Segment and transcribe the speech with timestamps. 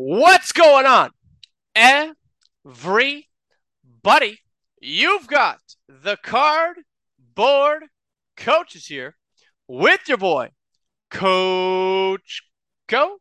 [0.00, 1.10] What's going on?
[1.74, 3.26] Everybody,
[4.80, 5.58] you've got
[5.88, 7.82] the cardboard
[8.36, 9.16] coaches here
[9.66, 10.50] with your boy,
[11.10, 12.44] Coach
[12.86, 13.16] Koe.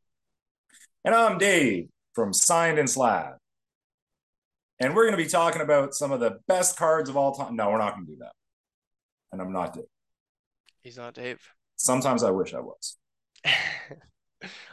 [1.03, 3.37] And I'm Dave from Signed and Slab.
[4.79, 7.55] And we're going to be talking about some of the best cards of all time.
[7.55, 8.33] No, we're not going to do that.
[9.31, 9.85] And I'm not Dave.
[10.83, 11.41] He's not Dave.
[11.75, 12.97] Sometimes I wish I was.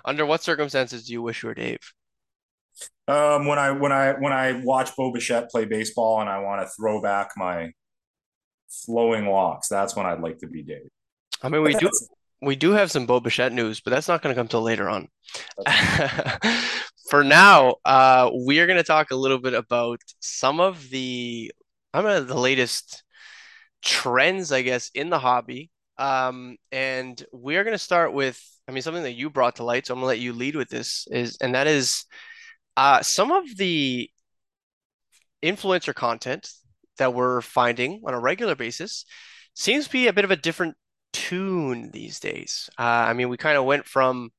[0.05, 1.81] Under what circumstances do you wish you were Dave?
[3.07, 6.63] Um, when I when I when I watch Bo Bichette play baseball and I want
[6.63, 7.73] to throw back my
[8.69, 10.89] flowing locks, that's when I'd like to be Dave.
[11.43, 11.91] I mean, we do
[12.43, 14.89] we do have some Bo Bichette news, but that's not going to come till later
[14.89, 15.09] on.
[17.11, 21.53] For now, uh, we are going to talk a little bit about some of the
[21.93, 23.05] I mean the latest
[23.83, 25.71] trends, I guess, in the hobby.
[25.99, 29.87] Um, and we're going to start with I mean, something that you brought to light,
[29.87, 32.07] so I'm gonna let you lead with this is, and that is,
[32.77, 34.11] uh, some of the
[35.43, 36.49] influencer content
[36.99, 39.05] that we're finding on a regular basis
[39.55, 40.77] seems to be a bit of a different
[41.13, 42.71] tune these days.
[42.79, 44.31] Uh, I mean, we kind of went from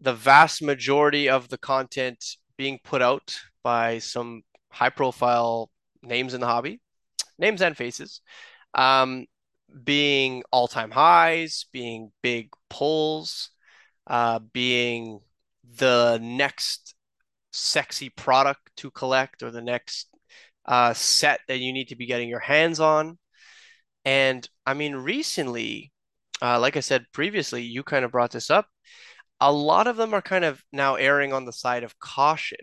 [0.00, 2.24] the vast majority of the content
[2.56, 5.70] being put out by some high profile
[6.02, 6.80] names in the hobby,
[7.38, 8.20] names and faces,
[8.74, 9.26] um,
[9.84, 13.50] being all time highs, being big pulls,
[14.06, 15.20] uh, being
[15.76, 16.94] the next
[17.52, 20.08] sexy product to collect or the next
[20.66, 23.18] uh, set that you need to be getting your hands on.
[24.04, 25.92] And I mean, recently,
[26.42, 28.66] uh, like I said previously, you kind of brought this up.
[29.40, 32.58] A lot of them are kind of now erring on the side of caution.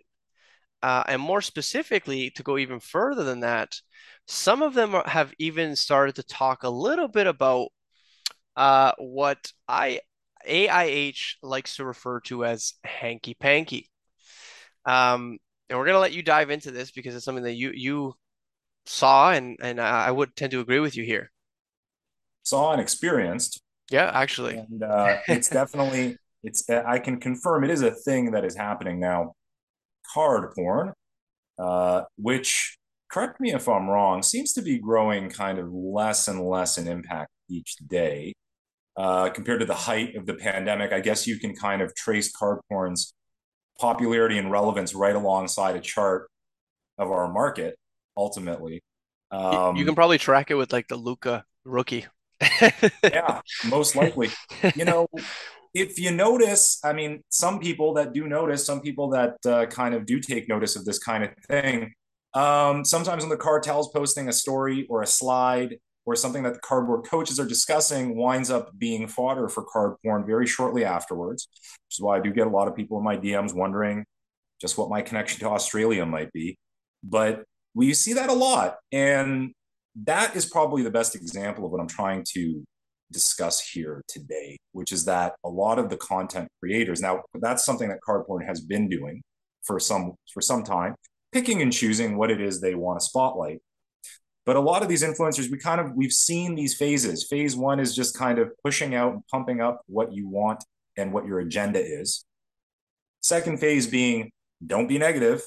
[0.84, 3.76] Uh, and more specifically, to go even further than that,
[4.28, 7.70] some of them have even started to talk a little bit about
[8.56, 10.02] uh, what I
[10.48, 13.90] AIH likes to refer to as hanky panky.
[14.86, 15.38] Um,
[15.70, 18.14] and we're gonna let you dive into this because it's something that you you
[18.86, 21.32] saw, and and I would tend to agree with you here.
[22.44, 23.62] Saw and experienced.
[23.90, 26.70] Yeah, actually, and uh, it's definitely it's.
[26.70, 29.36] I can confirm it is a thing that is happening now.
[30.14, 30.94] Card porn,
[31.60, 32.78] uh, which
[33.10, 36.88] correct me if I'm wrong, seems to be growing kind of less and less in
[36.88, 38.34] impact each day.
[38.96, 42.32] Uh, compared to the height of the pandemic, I guess you can kind of trace
[42.32, 43.14] card porn's
[43.80, 46.30] popularity and relevance right alongside a chart
[46.98, 47.78] of our market
[48.16, 48.82] ultimately.
[49.30, 52.08] Um, you can probably track it with like the Luka rookie.
[53.04, 54.30] yeah, most likely.
[54.76, 55.08] You know,
[55.78, 59.94] if you notice, I mean, some people that do notice, some people that uh, kind
[59.94, 61.94] of do take notice of this kind of thing,
[62.34, 66.60] um, sometimes when the cartel's posting a story or a slide or something that the
[66.60, 71.98] cardboard coaches are discussing winds up being fodder for card porn very shortly afterwards, which
[71.98, 74.04] is why I do get a lot of people in my DMs wondering
[74.60, 76.58] just what my connection to Australia might be.
[77.04, 77.44] But
[77.76, 78.78] we see that a lot.
[78.92, 79.52] And
[80.06, 82.64] that is probably the best example of what I'm trying to
[83.12, 87.90] discuss here today, which is that a lot of the content creators, now that's something
[87.90, 89.22] that card porn has been doing
[89.64, 90.96] for some for some time
[91.32, 93.60] picking and choosing what it is they want to spotlight.
[94.46, 97.28] But a lot of these influencers, we kind of we've seen these phases.
[97.30, 100.64] Phase one is just kind of pushing out and pumping up what you want
[100.98, 102.26] and what your agenda is.
[103.22, 104.32] Second phase being
[104.66, 105.44] don't be negative.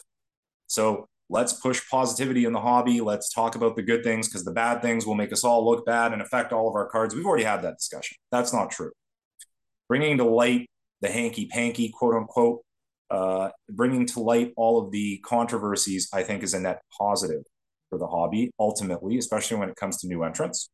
[0.66, 3.00] So let's push positivity in the hobby.
[3.00, 5.86] Let's talk about the good things because the bad things will make us all look
[5.86, 7.14] bad and affect all of our cards.
[7.14, 8.16] We've already had that discussion.
[8.32, 8.90] That's not true.
[9.88, 10.68] Bringing to light
[11.00, 12.62] the hanky panky, quote unquote,
[13.10, 17.42] uh, bringing to light all of the controversies, I think, is a net positive
[17.88, 20.68] for the hobby, ultimately, especially when it comes to new entrants.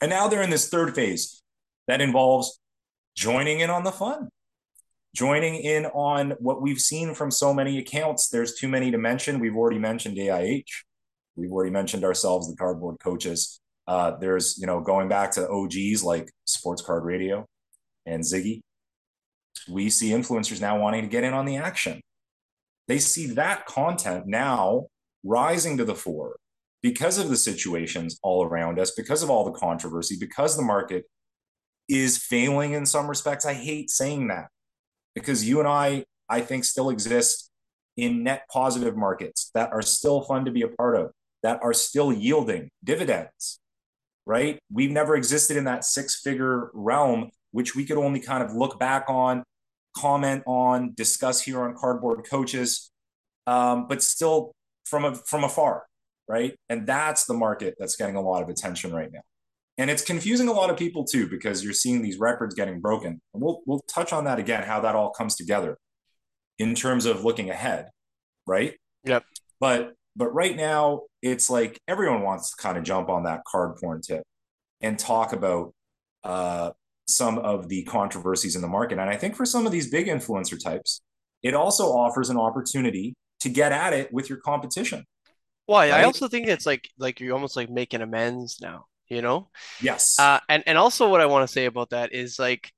[0.00, 1.42] And now they're in this third phase
[1.86, 2.58] that involves
[3.14, 4.30] joining in on the fun,
[5.14, 8.28] joining in on what we've seen from so many accounts.
[8.28, 9.40] There's too many to mention.
[9.40, 10.64] We've already mentioned AIH.
[11.36, 13.60] We've already mentioned ourselves, the cardboard coaches.
[13.86, 17.46] Uh, there's, you know, going back to OGs like Sports Card Radio
[18.06, 18.60] and Ziggy
[19.68, 22.00] we see influencers now wanting to get in on the action.
[22.88, 24.86] They see that content now
[25.22, 26.36] rising to the fore
[26.82, 31.04] because of the situations all around us, because of all the controversy, because the market
[31.88, 33.44] is failing in some respects.
[33.44, 34.48] I hate saying that
[35.14, 37.50] because you and I, I think, still exist
[37.96, 41.10] in net positive markets that are still fun to be a part of,
[41.42, 43.58] that are still yielding dividends,
[44.26, 44.58] right?
[44.72, 48.78] We've never existed in that six figure realm, which we could only kind of look
[48.78, 49.42] back on
[49.96, 52.90] comment on, discuss here on Cardboard Coaches,
[53.46, 54.52] um, but still
[54.84, 55.84] from a, from afar,
[56.28, 56.54] right?
[56.68, 59.22] And that's the market that's getting a lot of attention right now.
[59.80, 63.18] And it's confusing a lot of people too because you're seeing these records getting broken.
[63.32, 65.78] And we'll we'll touch on that again, how that all comes together.
[66.60, 67.88] in terms of looking ahead,
[68.46, 68.74] right?
[69.04, 69.24] Yep.
[69.58, 73.76] But but right now it's like everyone wants to kind of jump on that card
[73.80, 74.22] porn tip
[74.82, 75.72] and talk about
[76.22, 76.70] uh,
[77.08, 78.98] some of the controversies in the market.
[78.98, 81.00] And I think for some of these big influencer types,
[81.42, 85.04] it also offers an opportunity to get at it with your competition.
[85.66, 85.92] Well, right?
[85.92, 89.48] I also think it's like like you're almost like making amends now, you know?
[89.82, 90.18] Yes.
[90.18, 92.72] Uh, and and also what I want to say about that is like,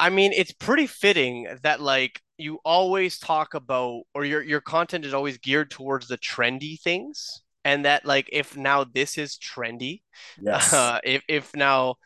[0.00, 5.04] I mean, it's pretty fitting that like you always talk about or your your content
[5.04, 10.00] is always geared towards the trendy things, and that like if now this is trendy,
[10.40, 10.72] yes.
[10.74, 11.96] Uh, if if now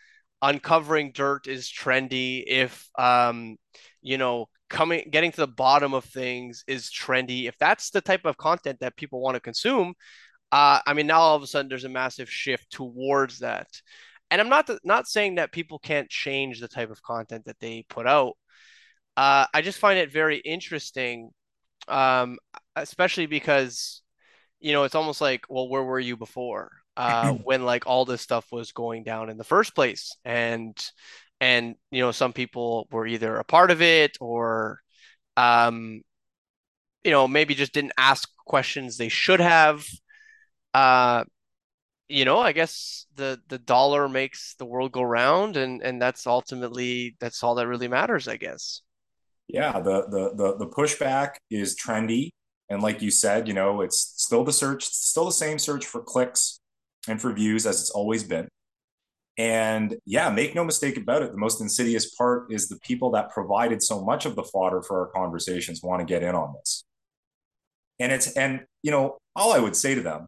[0.43, 3.57] uncovering dirt is trendy, if um,
[4.03, 8.25] you know coming getting to the bottom of things is trendy if that's the type
[8.25, 9.93] of content that people want to consume
[10.53, 13.69] uh, i mean now all of a sudden there's a massive shift towards that.
[14.31, 17.85] And i'm not not saying that people can't change the type of content that they
[17.89, 18.37] put out.
[19.17, 21.31] Uh, i just find it very interesting
[21.89, 22.39] um,
[22.77, 24.03] especially because
[24.61, 28.21] you know it's almost like well where were you before uh, when like all this
[28.21, 30.17] stuff was going down in the first place?
[30.25, 30.77] And
[31.41, 34.81] and you know some people were either a part of it or
[35.37, 36.03] um
[37.05, 39.85] you know maybe just didn't ask questions they should have
[40.75, 41.25] uh
[42.09, 46.27] you know i guess the the dollar makes the world go round and and that's
[46.27, 48.83] ultimately that's all that really matters i guess
[49.49, 52.31] yeah the the the, the pushback is trendy
[52.69, 56.03] and like you said you know it's still the search still the same search for
[56.03, 56.59] clicks
[57.09, 58.49] and for views as it's always been
[59.39, 61.33] and yeah, make no mistake about it.
[61.33, 65.01] The most insidious part is the people that provided so much of the fodder for
[65.01, 66.85] our conversations want to get in on this.
[67.99, 70.27] And it's, and, you know, all I would say to them,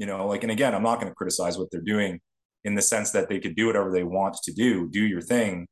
[0.00, 2.18] you know, like, and again, I'm not going to criticize what they're doing
[2.64, 5.68] in the sense that they could do whatever they want to do, do your thing,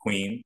[0.00, 0.42] queen.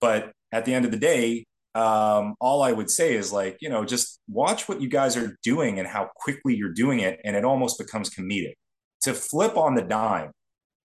[0.00, 1.44] But at the end of the day,
[1.76, 5.36] um, all I would say is like, you know, just watch what you guys are
[5.44, 7.20] doing and how quickly you're doing it.
[7.24, 8.54] And it almost becomes comedic.
[9.02, 10.32] To flip on the dime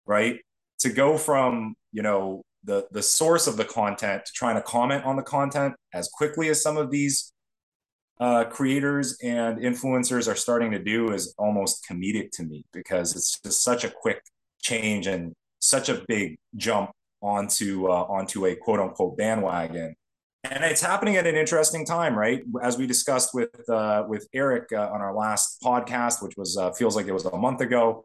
[0.06, 0.40] right?
[0.80, 5.04] To go from, you know, the the source of the content to trying to comment
[5.04, 7.32] on the content as quickly as some of these
[8.18, 13.38] uh, creators and influencers are starting to do is almost comedic to me because it's
[13.40, 14.22] just such a quick
[14.60, 16.90] change and such a big jump
[17.20, 19.94] onto uh, onto a quote unquote bandwagon.
[20.44, 22.42] And it's happening at an interesting time, right?
[22.62, 26.72] As we discussed with uh, with Eric uh, on our last podcast, which was uh,
[26.72, 28.04] feels like it was a month ago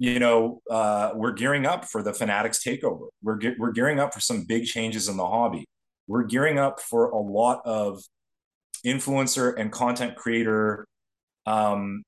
[0.00, 3.08] you know, uh, we're gearing up for the Fanatics takeover.
[3.22, 5.66] We're ge- we're gearing up for some big changes in the hobby.
[6.06, 8.02] We're gearing up for a lot of
[8.84, 10.86] influencer and content creator
[11.46, 12.02] um,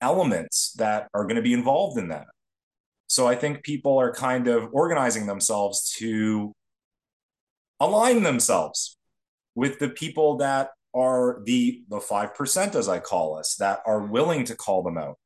[0.00, 2.26] elements that are going to be involved in that.
[3.06, 6.52] So I think people are kind of organizing themselves to
[7.78, 8.96] align themselves
[9.54, 14.00] with the people that are the the five percent, as I call us, that are
[14.00, 15.18] willing to call them out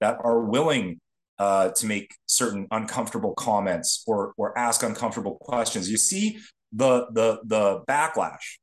[0.00, 1.00] that are willing
[1.38, 5.90] uh, to make certain uncomfortable comments or or ask uncomfortable questions.
[5.90, 6.38] You see
[6.72, 8.58] the the the backlash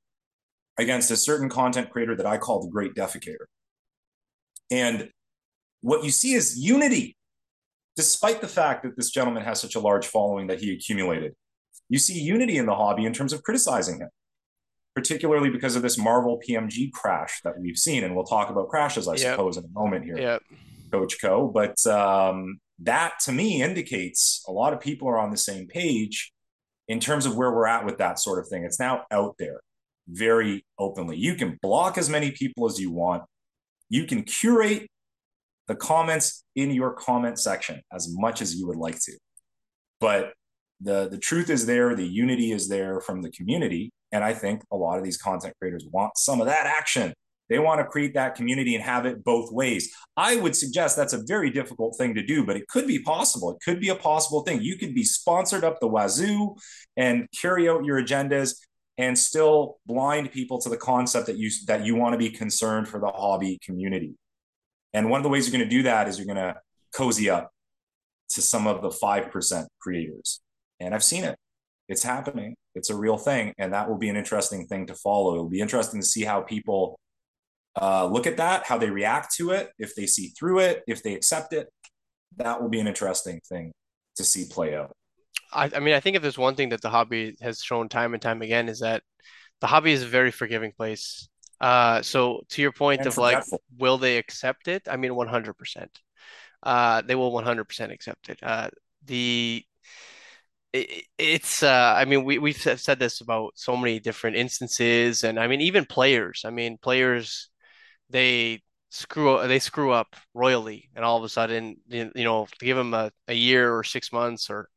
[0.77, 3.45] against a certain content creator that I call the Great Defecator,
[4.71, 5.09] and
[5.81, 7.17] what you see is unity,
[7.95, 11.35] despite the fact that this gentleman has such a large following that he accumulated.
[11.89, 14.09] You see unity in the hobby in terms of criticizing him,
[14.95, 19.07] particularly because of this Marvel PMG crash that we've seen, and we'll talk about crashes,
[19.07, 19.33] I yep.
[19.33, 20.17] suppose, in a moment here.
[20.17, 20.41] Yep.
[20.91, 21.47] Coach Koe.
[21.47, 26.31] But um, that to me indicates a lot of people are on the same page
[26.87, 28.63] in terms of where we're at with that sort of thing.
[28.63, 29.61] It's now out there
[30.07, 31.17] very openly.
[31.17, 33.23] You can block as many people as you want.
[33.89, 34.87] You can curate
[35.67, 39.13] the comments in your comment section as much as you would like to.
[39.99, 40.33] But
[40.81, 44.63] the the truth is there, the unity is there from the community, and I think
[44.71, 47.13] a lot of these content creators want some of that action.
[47.49, 49.93] They want to create that community and have it both ways.
[50.17, 53.51] I would suggest that's a very difficult thing to do, but it could be possible.
[53.51, 54.61] It could be a possible thing.
[54.61, 56.55] You could be sponsored up the wazoo
[56.97, 58.55] and carry out your agendas
[58.97, 62.87] and still blind people to the concept that you that you want to be concerned
[62.87, 64.15] for the hobby community.
[64.93, 66.55] And one of the ways you're going to do that is you're going to
[66.95, 67.51] cozy up
[68.29, 70.41] to some of the 5% creators.
[70.79, 71.37] And I've seen it.
[71.87, 72.55] It's happening.
[72.75, 73.53] It's a real thing.
[73.57, 75.33] And that will be an interesting thing to follow.
[75.33, 76.99] It'll be interesting to see how people
[77.79, 81.01] uh, look at that, how they react to it, if they see through it, if
[81.03, 81.69] they accept it.
[82.37, 83.71] That will be an interesting thing
[84.15, 84.91] to see play out.
[85.53, 88.13] I, I mean, I think if there's one thing that the hobby has shown time
[88.13, 89.03] and time again is that
[89.61, 91.27] the hobby is a very forgiving place.
[91.61, 93.39] Uh, so to your point and of like,
[93.77, 94.83] will they accept it?
[94.89, 95.99] I mean, 100%.
[96.61, 98.39] Uh, they will 100% accept it.
[98.43, 98.69] Uh,
[99.05, 99.65] the
[100.71, 105.39] it, it's uh I mean we we've said this about so many different instances and
[105.39, 106.43] I mean even players.
[106.45, 107.49] I mean players
[108.09, 112.93] they screw they screw up royally and all of a sudden you know give them
[112.93, 114.69] a, a year or six months or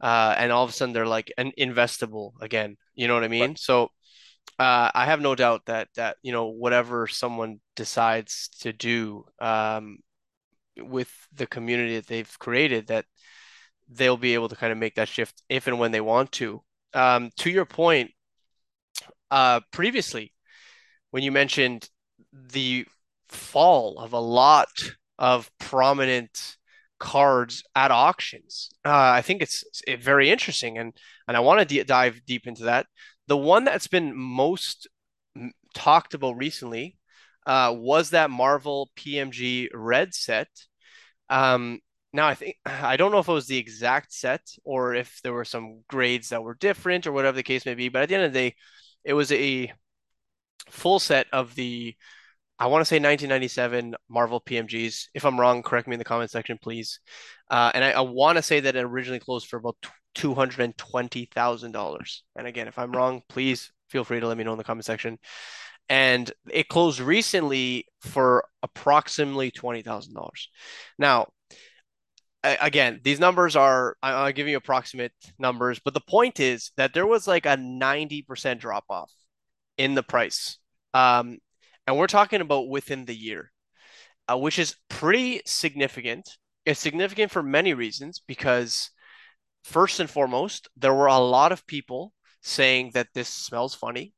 [0.00, 3.28] uh and all of a sudden they're like an investable again you know what I
[3.38, 3.50] Right.
[3.50, 3.84] mean so
[4.58, 9.98] uh I have no doubt that that you know whatever someone decides to do um
[10.78, 13.06] with the community that they've created that
[13.88, 16.62] they'll be able to kind of make that shift if and when they want to
[16.94, 18.10] um to your point
[19.30, 20.32] uh previously
[21.10, 21.88] when you mentioned
[22.32, 22.86] the
[23.28, 24.68] fall of a lot
[25.18, 26.56] of prominent
[26.98, 28.70] cards at auctions.
[28.84, 30.92] Uh, I think it's, it's very interesting, and
[31.28, 32.86] and I want to dive deep into that.
[33.26, 34.88] The one that's been most
[35.74, 36.96] talked about recently
[37.46, 40.48] uh, was that Marvel PMG Red set.
[41.28, 41.80] Um,
[42.12, 45.32] now I think I don't know if it was the exact set or if there
[45.32, 48.14] were some grades that were different or whatever the case may be, but at the
[48.14, 48.54] end of the day,
[49.04, 49.72] it was a
[50.70, 51.94] full set of the
[52.58, 55.08] I want to say 1997 Marvel PMGs.
[55.14, 57.00] If I'm wrong, correct me in the comment section, please.
[57.50, 59.76] Uh, and I, I want to say that it originally closed for about
[60.14, 62.24] two hundred and twenty thousand dollars.
[62.34, 64.86] And again, if I'm wrong, please feel free to let me know in the comment
[64.86, 65.18] section.
[65.88, 70.48] And it closed recently for approximately twenty thousand dollars.
[70.98, 71.28] Now,
[72.42, 76.94] again, these numbers are I- will give you approximate numbers, but the point is that
[76.94, 79.12] there was like a 90% drop off
[79.76, 80.58] in the price.
[80.94, 81.38] Um,
[81.86, 83.52] and we're talking about within the year,
[84.28, 86.28] uh, which is pretty significant.
[86.64, 88.90] It's significant for many reasons because,
[89.62, 92.12] first and foremost, there were a lot of people
[92.42, 94.14] saying that this smells funny,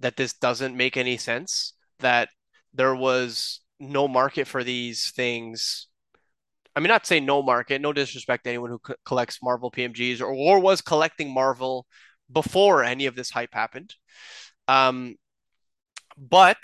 [0.00, 2.28] that this doesn't make any sense, that
[2.74, 5.88] there was no market for these things.
[6.74, 10.20] I mean, not say no market, no disrespect to anyone who co- collects Marvel PMGs
[10.20, 11.86] or, or was collecting Marvel
[12.30, 13.94] before any of this hype happened.
[14.68, 15.16] Um,
[16.18, 16.58] but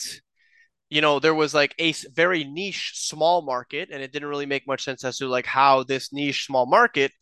[0.93, 4.67] you know, there was like a very niche small market, and it didn't really make
[4.67, 7.13] much sense as to like how this niche small market,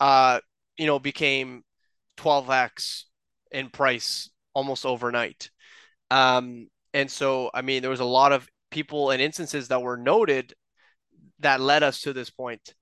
[0.00, 0.38] uh,
[0.76, 1.62] you know, became
[2.18, 3.04] 12x
[3.50, 5.48] in price almost overnight.
[6.10, 9.96] Um, and so, I mean, there was a lot of people and instances that were
[9.96, 10.52] noted
[11.38, 12.74] that led us to this point.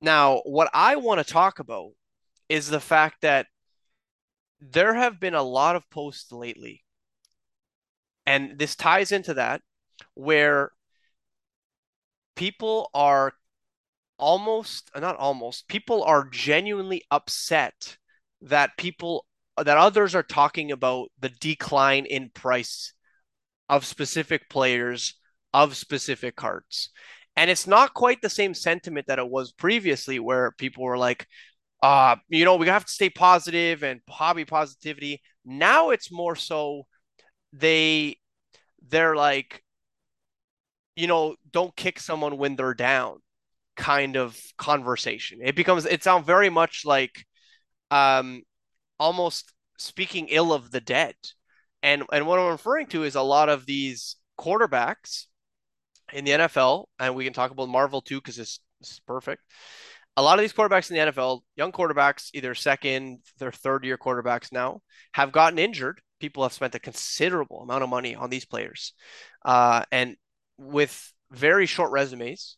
[0.00, 1.92] Now, what I want to talk about
[2.48, 3.46] is the fact that
[4.60, 6.82] there have been a lot of posts lately
[8.30, 9.60] and this ties into that
[10.14, 10.70] where
[12.36, 13.32] people are
[14.18, 17.96] almost not almost people are genuinely upset
[18.40, 22.92] that people that others are talking about the decline in price
[23.68, 25.14] of specific players
[25.52, 26.90] of specific cards.
[27.36, 31.26] And it's not quite the same sentiment that it was previously where people were like
[31.82, 35.20] uh you know we have to stay positive and hobby positivity.
[35.44, 36.86] Now it's more so
[37.52, 38.19] they
[38.88, 39.62] they're like,
[40.96, 43.18] you know, don't kick someone when they're down
[43.76, 45.40] kind of conversation.
[45.42, 47.24] It becomes it sounds very much like
[47.90, 48.42] um
[48.98, 51.14] almost speaking ill of the dead.
[51.82, 55.26] And and what I'm referring to is a lot of these quarterbacks
[56.12, 59.42] in the NFL, and we can talk about Marvel too because it's, it's perfect.
[60.16, 63.96] A lot of these quarterbacks in the NFL, young quarterbacks, either second, their third year
[63.96, 64.80] quarterbacks now,
[65.12, 68.92] have gotten injured people have spent a considerable amount of money on these players,
[69.44, 70.16] uh, and
[70.58, 72.56] with very short resumes.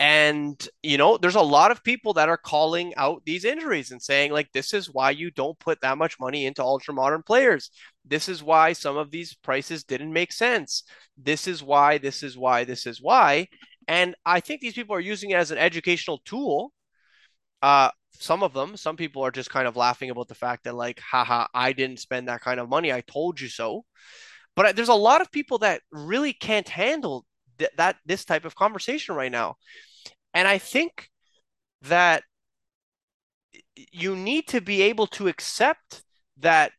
[0.00, 4.00] And, you know, there's a lot of people that are calling out these injuries and
[4.00, 7.72] saying, like, this is why you don't put that much money into ultra modern players.
[8.04, 10.84] This is why some of these prices didn't make sense.
[11.16, 13.48] This is why, this is why, this is why.
[13.88, 16.72] And I think these people are using it as an educational tool
[17.60, 20.74] uh, some of them, some people are just kind of laughing about the fact that,
[20.74, 22.92] like, haha, I didn't spend that kind of money.
[22.92, 23.84] I told you so.
[24.56, 27.24] But there's a lot of people that really can't handle
[27.58, 29.56] th- that this type of conversation right now.
[30.34, 31.10] And I think
[31.82, 32.24] that
[33.92, 36.02] you need to be able to accept
[36.38, 36.72] that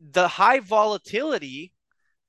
[0.00, 1.72] the high volatility,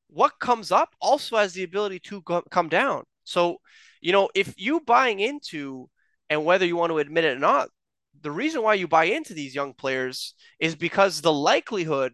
[0.07, 3.03] what comes up also has the ability to go- come down.
[3.23, 3.57] So,
[4.01, 5.89] you know, if you buying into,
[6.29, 7.69] and whether you want to admit it or not,
[8.19, 12.13] the reason why you buy into these young players is because the likelihood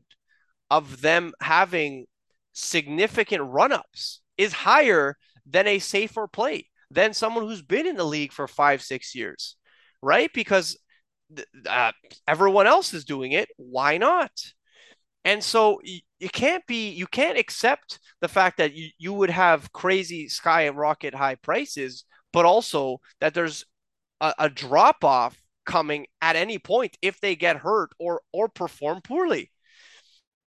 [0.70, 2.06] of them having
[2.54, 8.32] significant run-ups is higher than a safer play than someone who's been in the league
[8.32, 9.58] for five six years
[10.02, 10.32] right?
[10.34, 10.78] Because
[11.70, 11.92] uh,
[12.28, 13.50] everyone else is doing it.
[13.58, 14.32] Why not?
[15.26, 19.74] And so you can't be you can't accept the fact that you, you would have
[19.74, 23.66] crazy sky rocket high prices but also that there's
[24.22, 25.38] a, a drop off
[25.68, 29.52] coming at any point if they get hurt or or perform poorly.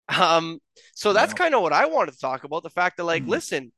[0.07, 0.59] Um,
[0.95, 2.63] so that's kind of what I wanted to talk about.
[2.63, 3.31] The fact that, like, mm-hmm.
[3.31, 3.71] listen,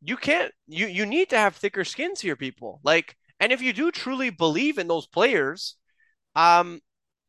[0.00, 2.80] you can't you you need to have thicker skins here, people.
[2.82, 5.76] Like, and if you do truly believe in those players,
[6.34, 6.80] um,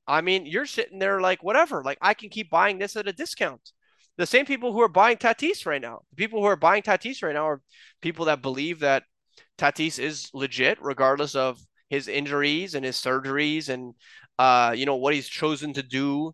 [0.08, 1.84] I mean, you're sitting there like whatever.
[1.84, 3.72] Like, I can keep buying this at a discount.
[4.18, 7.22] The same people who are buying Tatis right now, the people who are buying Tatis
[7.22, 7.62] right now are
[8.02, 9.04] people that believe that
[9.58, 13.94] Tatis is legit, regardless of his injuries and his surgeries and
[14.38, 16.34] uh, you know what he's chosen to do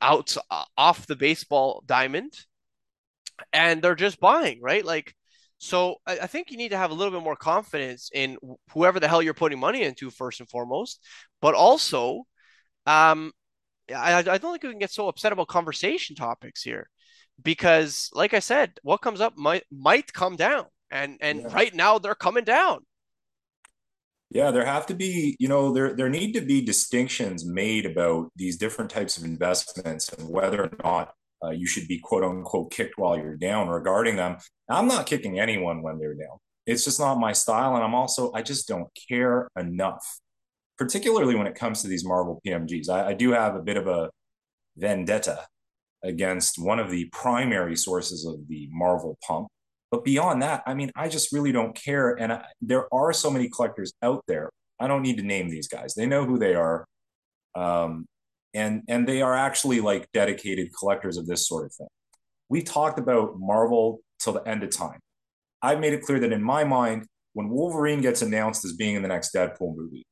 [0.00, 2.32] out uh, off the baseball diamond,
[3.52, 4.84] and they're just buying right.
[4.84, 5.14] Like,
[5.58, 8.38] so I, I think you need to have a little bit more confidence in
[8.72, 11.00] whoever the hell you're putting money into first and foremost,
[11.40, 12.22] but also,
[12.86, 13.32] um,
[13.94, 16.88] I, I don't think we can get so upset about conversation topics here
[17.42, 21.52] because, like I said, what comes up might might come down and and yeah.
[21.52, 22.80] right now they're coming down.
[24.30, 28.30] Yeah, there have to be, you know, there there need to be distinctions made about
[28.36, 31.14] these different types of investments and whether or not
[31.44, 34.36] uh, you should be quote unquote kicked while you're down regarding them.
[34.68, 36.38] I'm not kicking anyone when they're down.
[36.66, 40.04] It's just not my style, and I'm also I just don't care enough,
[40.78, 42.88] particularly when it comes to these Marvel PMGs.
[42.88, 44.10] I, I do have a bit of a
[44.76, 45.46] vendetta
[46.02, 49.48] against one of the primary sources of the Marvel pump,
[49.94, 52.20] but beyond that, I mean, I just really don't care.
[52.20, 54.50] And I, there are so many collectors out there.
[54.80, 55.94] I don't need to name these guys.
[55.94, 56.84] They know who they are.
[57.54, 58.06] Um,
[58.52, 61.86] and and they are actually like dedicated collectors of this sort of thing.
[62.48, 64.98] We talked about Marvel till the end of time.
[65.62, 69.02] I've made it clear that in my mind, when Wolverine gets announced as being in
[69.02, 70.02] the next Deadpool movie,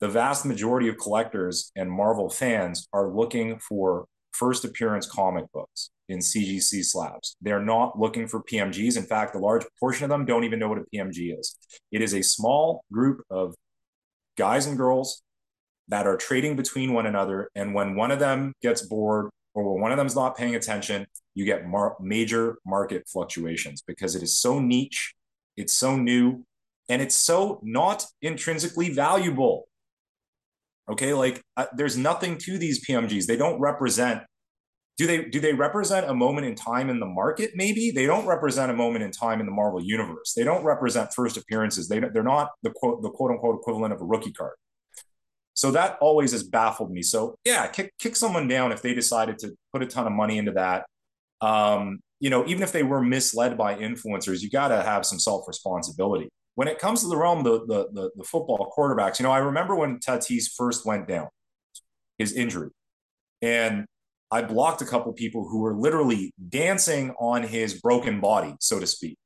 [0.00, 5.90] the vast majority of collectors and Marvel fans are looking for first appearance comic books
[6.08, 7.36] in CGC slabs.
[7.40, 8.96] They're not looking for PMGs.
[8.96, 11.56] In fact, a large portion of them don't even know what a PMG is.
[11.90, 13.54] It is a small group of
[14.36, 15.22] guys and girls
[15.88, 17.50] that are trading between one another.
[17.54, 21.06] And when one of them gets bored or when one of them's not paying attention,
[21.34, 25.14] you get mar- major market fluctuations because it is so niche,
[25.56, 26.44] it's so new,
[26.88, 29.68] and it's so not intrinsically valuable.
[30.88, 33.26] Okay, like uh, there's nothing to these PMGs.
[33.26, 34.22] They don't represent
[34.96, 37.90] do they do they represent a moment in time in the market maybe?
[37.90, 40.32] They don't represent a moment in time in the marvel universe.
[40.34, 41.88] They don't represent first appearances.
[41.88, 44.54] They, they're not the quote the quote unquote equivalent of a rookie card.
[45.54, 47.02] So that always has baffled me.
[47.02, 50.38] So yeah kick, kick someone down if they decided to put a ton of money
[50.38, 50.86] into that.
[51.40, 55.18] Um, you know even if they were misled by influencers you got to have some
[55.18, 59.22] self responsibility when it comes to the realm the, the the the football quarterbacks you
[59.22, 61.28] know i remember when tatis first went down
[62.18, 62.70] his injury.
[63.42, 63.86] And
[64.36, 68.86] I blocked a couple people who were literally dancing on his broken body, so to
[68.86, 69.16] speak,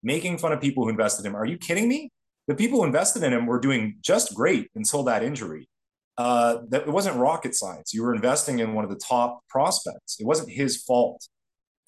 [0.00, 1.36] making fun of people who invested in him.
[1.36, 2.10] Are you kidding me?
[2.46, 5.68] The people who invested in him were doing just great until that injury.
[6.16, 7.92] Uh, that it wasn't rocket science.
[7.92, 10.20] You were investing in one of the top prospects.
[10.20, 11.26] It wasn't his fault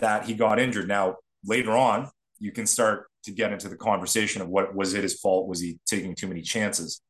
[0.00, 0.88] that he got injured.
[0.88, 5.04] Now, later on, you can start to get into the conversation of what was it
[5.04, 5.46] his fault?
[5.46, 7.00] Was he taking too many chances?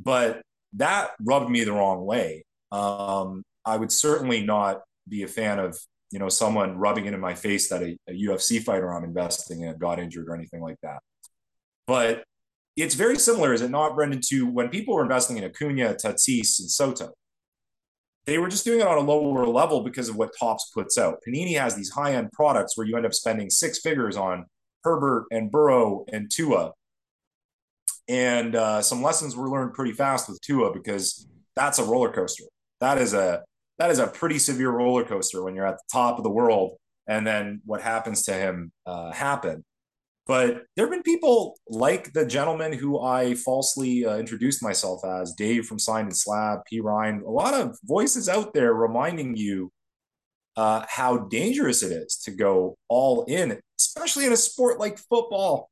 [0.00, 0.40] But
[0.74, 2.46] that rubbed me the wrong way.
[2.70, 5.78] Um, I would certainly not be a fan of
[6.10, 9.62] you know someone rubbing it in my face that a, a UFC fighter I'm investing
[9.62, 11.00] in got injured or anything like that.
[11.86, 12.24] But
[12.76, 16.60] it's very similar, is it not, Brendan, to when people were investing in Acuna, Tatis,
[16.60, 17.12] and Soto.
[18.24, 21.18] They were just doing it on a lower level because of what Topps puts out.
[21.26, 24.46] Panini has these high end products where you end up spending six figures on
[24.84, 26.72] Herbert and Burrow and Tua.
[28.08, 32.44] And uh, some lessons were learned pretty fast with Tua because that's a roller coaster.
[32.80, 33.42] That is a
[33.82, 36.76] that is a pretty severe roller coaster when you're at the top of the world
[37.08, 39.64] and then what happens to him uh, happen.
[40.24, 45.32] But there have been people like the gentleman who I falsely uh, introduced myself as,
[45.32, 46.78] Dave from Signed and Slab, P.
[46.78, 49.72] Ryan, a lot of voices out there reminding you
[50.56, 55.70] uh, how dangerous it is to go all in, especially in a sport like football.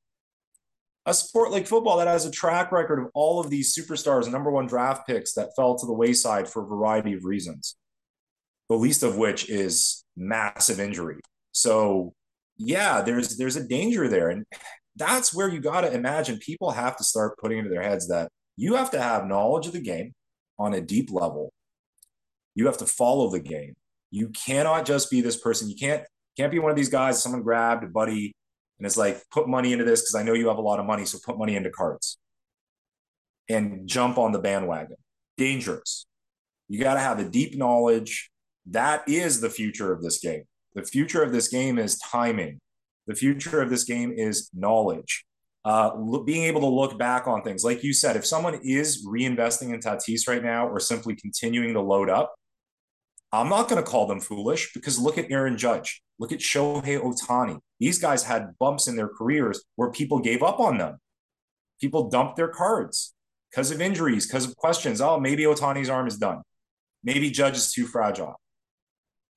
[1.06, 4.50] A sport like football that has a track record of all of these superstars, number
[4.50, 7.76] one draft picks that fell to the wayside for a variety of reasons
[8.70, 11.20] the least of which is massive injury.
[11.52, 12.14] So
[12.56, 14.30] yeah, there's there's a danger there.
[14.30, 14.46] And
[14.94, 18.30] that's where you got to imagine people have to start putting into their heads that
[18.56, 20.12] you have to have knowledge of the game
[20.58, 21.52] on a deep level.
[22.54, 23.74] You have to follow the game.
[24.12, 25.68] You cannot just be this person.
[25.68, 26.04] You can't
[26.36, 28.32] can't be one of these guys someone grabbed a buddy
[28.78, 30.86] and it's like put money into this because I know you have a lot of
[30.86, 32.18] money, so put money into cards
[33.48, 34.96] and jump on the bandwagon.
[35.36, 36.06] Dangerous.
[36.68, 38.30] You got to have a deep knowledge
[38.66, 40.44] that is the future of this game.
[40.74, 42.58] The future of this game is timing.
[43.06, 45.24] The future of this game is knowledge.
[45.64, 45.90] uh,
[46.24, 47.64] being able to look back on things.
[47.64, 51.80] Like you said, if someone is reinvesting in Tatis right now or simply continuing to
[51.80, 52.34] load up,
[53.32, 56.02] I'm not going to call them foolish because look at Aaron Judge.
[56.18, 57.58] Look at Shohei Ohtani.
[57.78, 60.98] These guys had bumps in their careers where people gave up on them.
[61.80, 63.14] People dumped their cards
[63.50, 65.00] because of injuries, because of questions.
[65.00, 66.42] Oh, maybe Ohtani's arm is done.
[67.04, 68.34] Maybe Judge is too fragile.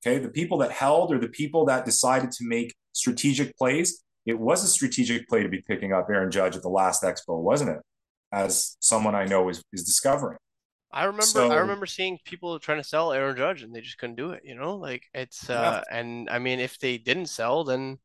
[0.04, 0.18] Okay.
[0.18, 4.62] The people that held or the people that decided to make strategic plays, it was
[4.62, 7.78] a strategic play to be picking up Aaron Judge at the last expo, wasn't it?
[8.32, 10.38] As someone I know is, is discovering.
[10.92, 13.98] I remember so, I remember seeing people trying to sell Aaron Judge and they just
[13.98, 14.76] couldn't do it, you know?
[14.76, 15.98] Like it's uh yeah.
[15.98, 17.98] and I mean if they didn't sell then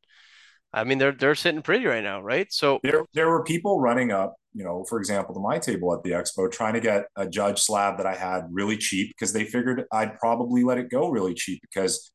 [0.72, 2.52] I mean they're they're sitting pretty right now, right?
[2.52, 6.02] So there there were people running up, you know, for example, to my table at
[6.02, 9.44] the expo trying to get a Judge slab that I had really cheap because they
[9.44, 12.12] figured I'd probably let it go really cheap because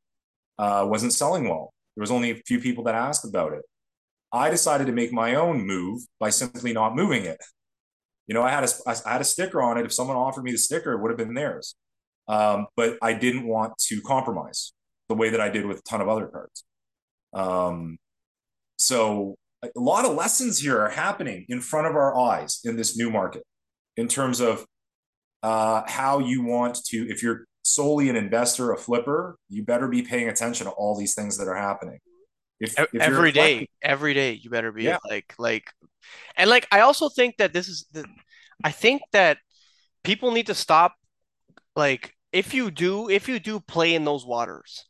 [0.57, 1.73] uh wasn't selling well.
[1.95, 3.61] There was only a few people that asked about it.
[4.31, 7.41] I decided to make my own move by simply not moving it.
[8.27, 9.85] You know, I had a I had a sticker on it.
[9.85, 11.75] If someone offered me the sticker, it would have been theirs.
[12.27, 14.73] Um, but I didn't want to compromise
[15.09, 16.63] the way that I did with a ton of other cards.
[17.33, 17.97] Um,
[18.77, 19.35] so
[19.75, 23.09] a lot of lessons here are happening in front of our eyes in this new
[23.09, 23.43] market
[23.97, 24.65] in terms of
[25.43, 27.07] uh, how you want to.
[27.09, 31.15] If you're solely an investor, a flipper, you better be paying attention to all these
[31.15, 31.99] things that are happening.
[32.59, 34.97] If, if every day, every day, you better be yeah.
[35.09, 35.69] like like
[36.37, 38.05] and like I also think that this is the
[38.63, 39.39] I think that
[40.03, 40.95] people need to stop
[41.75, 44.85] like if you do if you do play in those waters,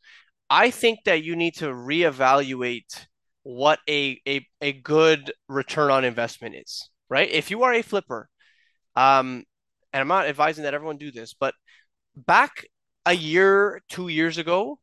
[0.49, 3.07] I think that you need to reevaluate
[3.45, 7.29] what a a, a good return on investment is, right?
[7.29, 8.27] If you are a flipper,
[8.95, 9.43] um,
[9.93, 11.53] and I'm not advising that everyone do this, but
[12.15, 12.65] back
[13.05, 14.79] a year, two years ago,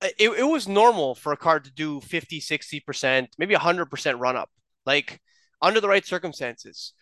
[0.00, 4.48] it, it was normal for a card to do 50, 60%, maybe 100% run up.
[4.86, 5.20] Like
[5.60, 6.94] under the right circumstances.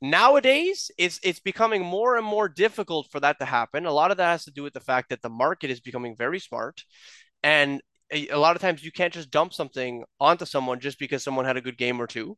[0.00, 3.86] Nowadays, it's it's becoming more and more difficult for that to happen.
[3.86, 6.16] A lot of that has to do with the fact that the market is becoming
[6.16, 6.84] very smart,
[7.42, 7.80] and
[8.14, 11.56] a, lot of times you can't just dump something onto someone just because someone had
[11.56, 12.36] a good game or two.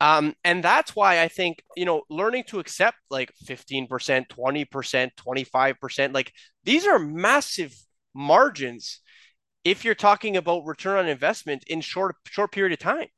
[0.00, 6.14] Um, and that's why I think, you know, learning to accept like 15%, 20%, 25%,
[6.14, 6.32] like
[6.64, 7.74] these are massive
[8.14, 9.00] margins
[9.64, 13.08] if you're talking about return on investment in short short period of time.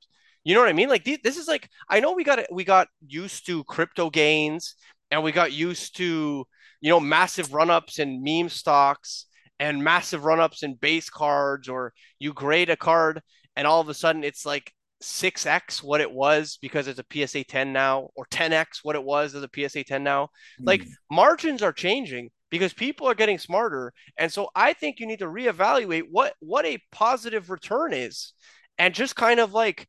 [0.44, 0.88] You know what I mean?
[0.88, 4.74] Like this is like I know we got we got used to crypto gains
[5.10, 6.46] and we got used to
[6.80, 9.26] you know massive run ups in meme stocks
[9.60, 13.22] and massive run ups in base cards or you grade a card
[13.56, 17.44] and all of a sudden it's like 6x what it was because it's a PSA
[17.44, 20.24] 10 now or 10x what it was as a PSA 10 now.
[20.60, 20.66] Mm.
[20.66, 25.20] Like margins are changing because people are getting smarter and so I think you need
[25.20, 28.32] to reevaluate what what a positive return is
[28.78, 29.86] and just kind of like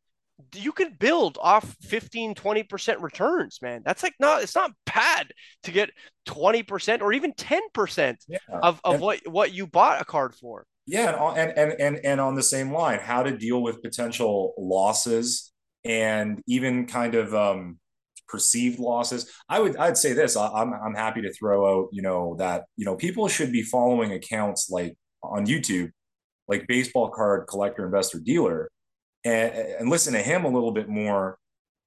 [0.56, 5.32] you can build off 15 20% returns man that's like not it's not bad
[5.64, 5.90] to get
[6.28, 8.38] 20% or even 10% yeah.
[8.52, 12.22] of, of and, what what you bought a card for yeah and, and and and
[12.22, 15.52] on the same line how to deal with potential losses
[15.86, 17.78] and even kind of um
[18.28, 22.36] perceived losses i would i'd say this i'm i'm happy to throw out you know
[22.38, 25.90] that you know people should be following accounts like on youtube
[26.48, 28.70] like baseball card collector investor dealer
[29.24, 31.38] and, and listen to him a little bit more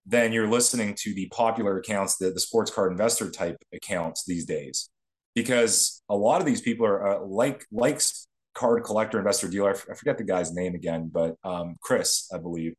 [0.06, 4.44] than you're listening to the popular accounts, the, the sports card investor type accounts these
[4.44, 4.90] days.
[5.34, 9.70] Because a lot of these people are uh, like likes card collector investor dealer.
[9.90, 12.74] I forget the guy's name again, but um, Chris, I believe,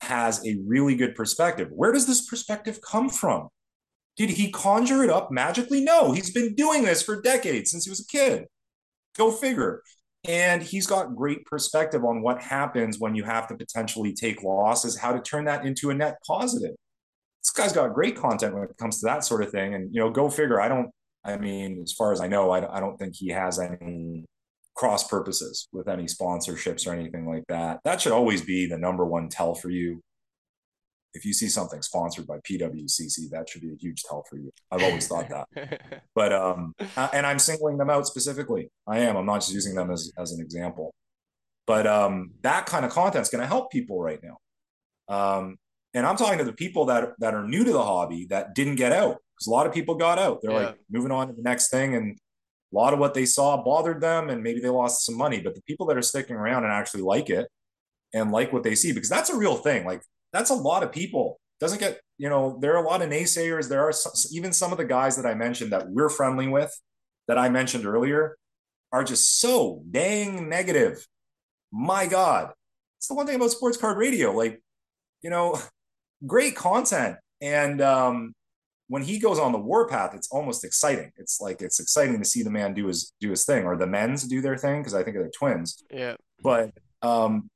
[0.00, 1.68] has a really good perspective.
[1.70, 3.48] Where does this perspective come from?
[4.16, 5.80] Did he conjure it up magically?
[5.80, 8.46] No, he's been doing this for decades since he was a kid.
[9.16, 9.82] Go figure.
[10.24, 14.98] And he's got great perspective on what happens when you have to potentially take losses,
[14.98, 16.74] how to turn that into a net positive.
[17.42, 19.74] This guy's got great content when it comes to that sort of thing.
[19.74, 20.60] And, you know, go figure.
[20.60, 20.90] I don't,
[21.24, 24.24] I mean, as far as I know, I, I don't think he has any
[24.74, 27.80] cross purposes with any sponsorships or anything like that.
[27.84, 30.02] That should always be the number one tell for you
[31.14, 34.52] if you see something sponsored by PWCC, that should be a huge tell for you.
[34.70, 36.02] I've always thought that.
[36.14, 36.74] but um,
[37.12, 38.70] and I'm singling them out specifically.
[38.86, 39.16] I am.
[39.16, 40.94] I'm not just using them as as an example.
[41.66, 44.38] But um, that kind of content is going to help people right now.
[45.08, 45.58] Um,
[45.94, 48.76] and I'm talking to the people that that are new to the hobby that didn't
[48.76, 50.40] get out because a lot of people got out.
[50.42, 50.58] They're yeah.
[50.58, 52.18] like moving on to the next thing, and
[52.72, 55.40] a lot of what they saw bothered them, and maybe they lost some money.
[55.40, 57.48] But the people that are sticking around and actually like it
[58.12, 59.86] and like what they see, because that's a real thing.
[59.86, 61.40] Like that's a lot of people.
[61.60, 63.68] Doesn't get, you know, there are a lot of naysayers.
[63.68, 66.72] There are some, even some of the guys that I mentioned that we're friendly with,
[67.26, 68.36] that I mentioned earlier,
[68.92, 71.06] are just so dang negative.
[71.72, 72.52] My God.
[72.98, 74.32] It's the one thing about sports card radio.
[74.32, 74.62] Like,
[75.22, 75.60] you know,
[76.26, 77.16] great content.
[77.40, 78.34] And um,
[78.88, 81.12] when he goes on the warpath, it's almost exciting.
[81.16, 83.86] It's like it's exciting to see the man do his do his thing, or the
[83.86, 85.82] men's do their thing because I think they're twins.
[85.92, 86.16] Yeah.
[86.42, 87.48] But um,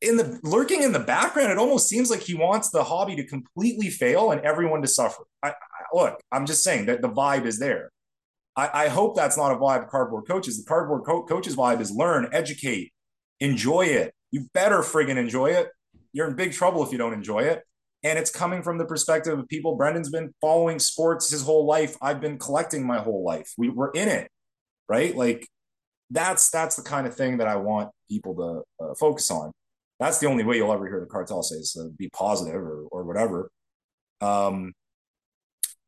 [0.00, 3.24] in the lurking in the background, it almost seems like he wants the hobby to
[3.24, 5.24] completely fail and everyone to suffer.
[5.42, 5.54] I, I,
[5.92, 7.90] look, I'm just saying that the vibe is there.
[8.56, 10.58] I, I hope that's not a vibe of cardboard coaches.
[10.58, 12.92] The cardboard co- coaches vibe is learn, educate,
[13.40, 14.14] enjoy it.
[14.30, 15.68] You better friggin' enjoy it.
[16.12, 17.62] You're in big trouble if you don't enjoy it.
[18.02, 19.76] And it's coming from the perspective of people.
[19.76, 21.96] Brendan's been following sports his whole life.
[22.00, 23.52] I've been collecting my whole life.
[23.58, 24.30] We were in it,
[24.88, 25.14] right?
[25.14, 25.46] Like
[26.08, 29.52] that's that's the kind of thing that I want people to uh, focus on.
[30.00, 33.04] That's the only way you'll ever hear the cartel say uh, be positive or or
[33.04, 33.50] whatever.
[34.20, 34.72] Um,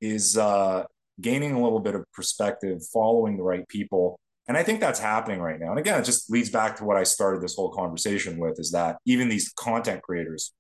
[0.01, 0.85] is uh,
[1.21, 4.19] gaining a little bit of perspective, following the right people.
[4.49, 5.71] And I think that's happening right now.
[5.71, 8.73] And again, it just leads back to what I started this whole conversation with is
[8.73, 10.53] that even these content creators,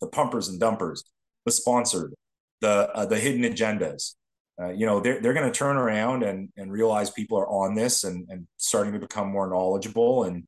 [0.00, 1.04] the pumpers and dumpers,
[1.44, 2.14] the sponsored,
[2.60, 4.14] the uh, the hidden agendas,
[4.60, 7.74] uh, you know, they're, they're going to turn around and, and realize people are on
[7.74, 10.24] this and, and starting to become more knowledgeable.
[10.24, 10.44] And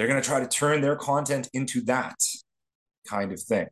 [0.00, 2.16] they're going to try to turn their content into that
[3.06, 3.66] kind of thing.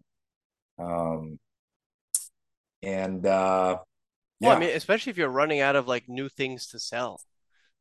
[0.78, 1.38] Um,
[2.82, 3.78] and uh,
[4.38, 7.22] Well, I mean, especially if you're running out of like new things to sell.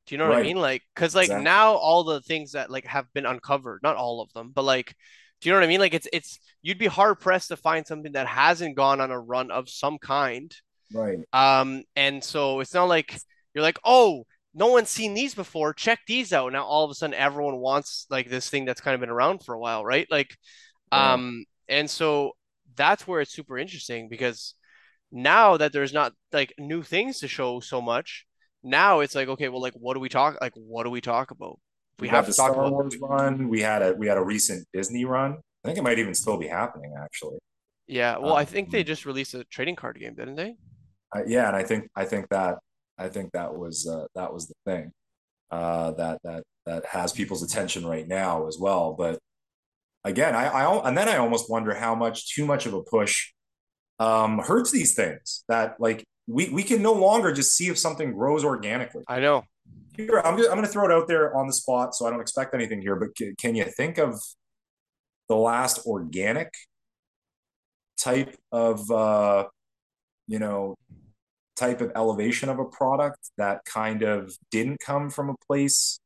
[0.05, 0.55] Do you know what I mean?
[0.55, 4.21] Like, because like exactly, now all the things that like have been uncovered, not all
[4.21, 4.95] of them, but like,
[5.41, 5.81] do you know what I mean?
[5.81, 9.19] Like, it's it's you'd be hard pressed to find something that hasn't gone on a
[9.19, 10.55] run of some kind.
[10.93, 13.19] right, Um, and so it's not like
[13.53, 14.25] you're like, oh,
[14.57, 15.73] no one's seen these before.
[15.73, 16.53] Check these out.
[16.53, 19.43] Now all of a sudden everyone wants like this thing that's kind of been around
[19.45, 20.07] for a while, right?
[20.11, 20.37] Like,
[20.91, 22.33] yeah, um, and so
[22.75, 24.55] that's where it's super interesting because
[25.11, 28.25] now that there's not like new things to show so much,
[28.63, 30.37] now it's like, okay, well, like, what do we talk?
[30.41, 31.59] Like, what do we talk about?
[31.99, 32.73] We We've have to the talk Star about.
[32.73, 33.49] Wars run.
[33.49, 35.37] We had a we had a recent Disney run.
[35.63, 37.39] I think it might even still be happening actually.
[37.87, 40.55] Yeah, well, I think they Um, just released a trading card game, didn't they?
[41.13, 42.57] I, yeah, and I think I think that
[42.97, 44.91] I think that was uh, that was the thing
[45.51, 48.93] uh, that that that has people's attention right now as well.
[48.93, 49.19] But
[50.03, 53.31] again, I, I and then I almost wonder how much too much of a push
[53.99, 55.43] um, hurts these things.
[55.47, 59.03] That like we we can no longer just see if something grows organically.
[59.07, 59.43] I know.
[59.95, 62.21] Here, I'm I'm going to throw it out there on the spot, so I don't
[62.21, 62.95] expect anything here.
[62.95, 64.21] But can, can you think of
[65.27, 66.53] the last organic
[67.97, 69.45] type of uh,
[70.27, 70.75] you know
[71.57, 75.99] type of elevation of a product that kind of didn't come from a place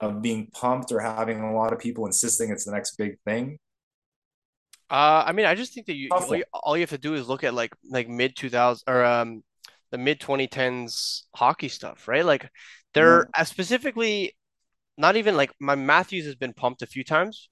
[0.00, 3.58] of being pumped or having a lot of people insisting it's the next big thing.
[4.90, 7.14] Uh, I mean, I just think that you all you, all you have to do
[7.14, 9.42] is look at like like mid 2000 or um
[9.90, 12.24] the mid 2010s hockey stuff, right?
[12.24, 12.50] Like
[12.94, 14.34] they're uh, specifically
[14.98, 17.48] not even like my Matthews has been pumped a few times,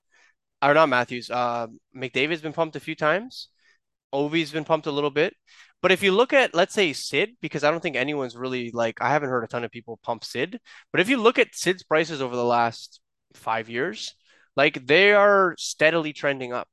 [0.63, 3.49] or not Matthews, uh, McDavid's been pumped a few times.
[4.13, 5.35] Ovi's been pumped a little bit.
[5.83, 9.01] But if you look at, let's say, Sid, because I don't think anyone's really like,
[9.01, 10.61] I haven't heard a ton of people pump Sid.
[10.93, 13.01] But if you look at Sid's prices over the last
[13.35, 14.15] five years,
[14.57, 16.69] like they are steadily trending up.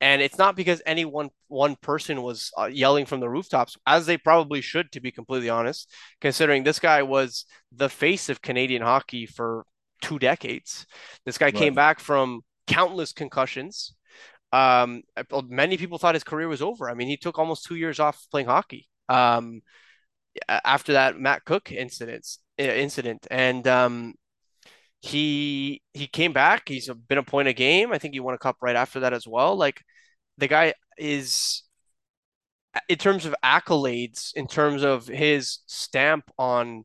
[0.00, 4.06] And it's not because any one one person was uh, yelling from the rooftops, as
[4.06, 8.80] they probably should, to be completely honest, considering this guy was the face of Canadian
[8.80, 9.66] hockey for
[10.00, 10.86] two decades.
[11.26, 13.94] This guy came back from countless concussions
[14.52, 15.02] um,
[15.48, 16.90] many people thought his career was over.
[16.90, 19.62] I mean, he took almost two years off playing hockey um,
[20.48, 22.26] after that Matt Cooke incident
[22.58, 24.14] incident, and um,
[25.00, 26.68] he he came back.
[26.68, 27.92] He's been a point a game.
[27.92, 29.56] I think he won a cup right after that as well.
[29.56, 29.82] Like
[30.38, 31.62] the guy is
[32.88, 36.84] in terms of accolades, in terms of his stamp on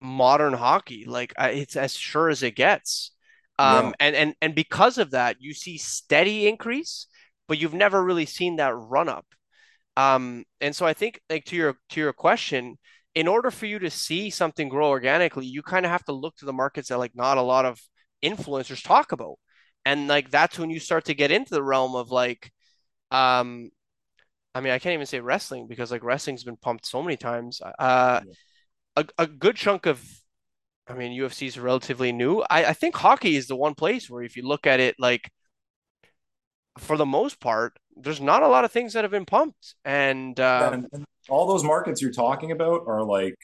[0.00, 1.04] modern hockey.
[1.06, 3.12] Like it's as sure as it gets.
[3.60, 3.78] Yeah.
[3.78, 7.06] Um, and and and because of that, you see steady increase,
[7.48, 9.26] but you've never really seen that run up.
[9.96, 12.78] Um, and so I think like to your to your question,
[13.14, 16.36] in order for you to see something grow organically, you kind of have to look
[16.36, 17.80] to the markets that like not a lot of
[18.24, 19.36] influencers talk about.
[19.84, 22.50] And like that's when you start to get into the realm of like
[23.12, 23.70] um
[24.54, 27.60] I mean I can't even say wrestling because like wrestling's been pumped so many times.
[27.78, 28.34] Uh Yeah.
[28.96, 30.02] a, a good chunk of
[30.88, 32.40] I mean, UFC is relatively new.
[32.50, 35.30] I, I think hockey is the one place where if you look at it, like
[36.78, 39.74] for the most part, there's not a lot of things that have been pumped.
[39.84, 43.36] And And, um, and all those markets you're talking about are like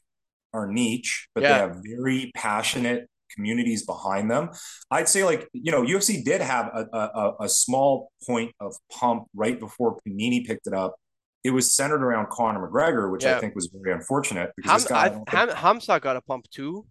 [0.53, 4.51] are niche, but they have very passionate communities behind them.
[4.91, 9.25] I'd say like, you know, UFC did have a, a, a small point of pump
[9.35, 10.97] right before Panini picked it up.
[11.45, 14.89] It was centered around Conor McGregor, which I think was very unfortunate because Ham, this
[14.89, 16.87] guy, I I, Ham, Hamza got a pump too.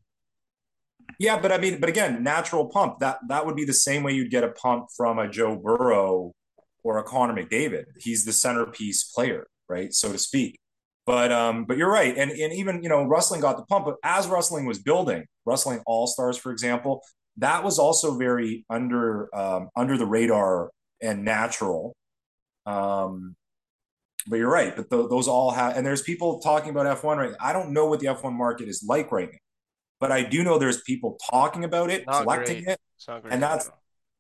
[1.20, 4.14] Yeah, but I mean, but again, natural pump that that would be the same way
[4.14, 6.34] you'd get a pump from a Joe Burrow
[6.84, 7.86] or a Connor McDavid.
[7.98, 10.60] He's the centerpiece player, right, so to speak.
[11.06, 13.96] But um, but you're right, and and even you know wrestling got the pump, but
[14.04, 17.02] as wrestling was building, wrestling all stars, for example,
[17.38, 21.96] that was also very under um, under the radar and natural.
[22.66, 23.36] Um,
[24.28, 24.76] but you're right.
[24.76, 27.32] But th- those all have, and there's people talking about F1 right.
[27.32, 27.38] Now.
[27.40, 29.38] I don't know what the F1 market is like right now,
[30.00, 32.78] but I do know there's people talking about it, Not collecting great.
[33.08, 33.70] it, and that's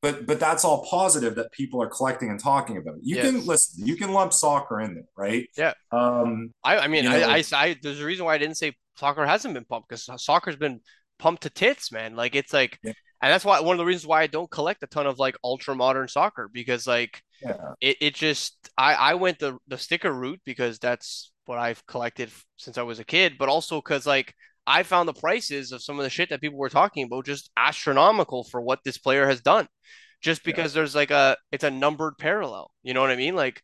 [0.01, 3.01] but but that's all positive that people are collecting and talking about it.
[3.03, 3.25] You yes.
[3.25, 5.49] can listen, you can lump soccer in there, right?
[5.57, 5.73] Yeah.
[5.91, 8.57] Um, I, I mean, you know, I, I, I, there's a reason why I didn't
[8.57, 10.81] say soccer hasn't been pumped because soccer's been
[11.17, 12.15] pumped to tits, man.
[12.15, 12.93] Like it's like, yeah.
[13.21, 15.35] and that's why one of the reasons why I don't collect a ton of like
[15.43, 17.73] ultra modern soccer because like yeah.
[17.81, 22.29] it, it just I I went the the sticker route because that's what I've collected
[22.57, 24.35] since I was a kid, but also because like
[24.67, 27.49] I found the prices of some of the shit that people were talking about just
[27.55, 29.67] astronomical for what this player has done.
[30.21, 30.79] Just because yeah.
[30.81, 32.71] there's like a it's a numbered parallel.
[32.83, 33.35] You know what I mean?
[33.35, 33.61] Like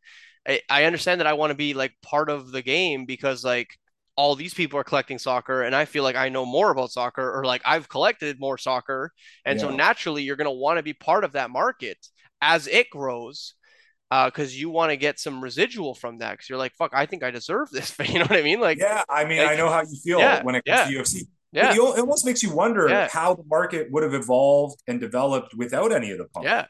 [0.48, 3.68] I, I understand that I want to be like part of the game because like
[4.16, 7.38] all these people are collecting soccer and I feel like I know more about soccer
[7.38, 9.12] or like I've collected more soccer.
[9.46, 9.68] And yeah.
[9.68, 11.98] so naturally you're gonna want to be part of that market
[12.42, 13.56] as it grows
[14.26, 17.06] because uh, you want to get some residual from that because you're like, fuck, I
[17.06, 17.94] think I deserve this.
[17.98, 18.60] But you know what I mean?
[18.60, 20.98] Like, yeah, I mean, like, I know how you feel yeah, when it comes yeah.
[20.98, 21.28] to UFC.
[21.52, 23.08] Yeah, it almost makes you wonder yeah.
[23.12, 26.46] how the market would have evolved and developed without any of the pump.
[26.46, 26.66] Yeah,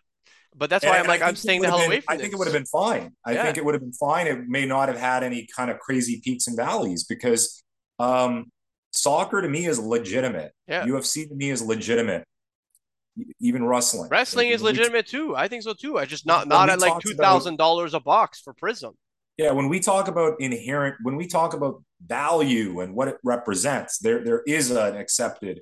[0.56, 2.16] but that's why and I'm like, I'm staying the hell been, away from.
[2.16, 2.18] It.
[2.18, 3.14] I think it would have been fine.
[3.26, 4.28] I think it would have been fine.
[4.28, 7.64] It may not have had any kind of crazy peaks and valleys because
[8.00, 8.52] um,
[8.92, 10.52] soccer to me is legitimate.
[10.68, 10.86] Yeah.
[10.86, 12.26] UFC to me is legitimate
[13.40, 14.10] even wrestling.
[14.10, 15.36] Wrestling like, is legitimate too.
[15.36, 15.98] I think so too.
[15.98, 18.94] I just not not at like two thousand dollars a box for Prizm.
[19.38, 24.00] Yeah, when we talk about inherent, when we talk about value and what it represents,
[24.00, 25.62] there there is an accepted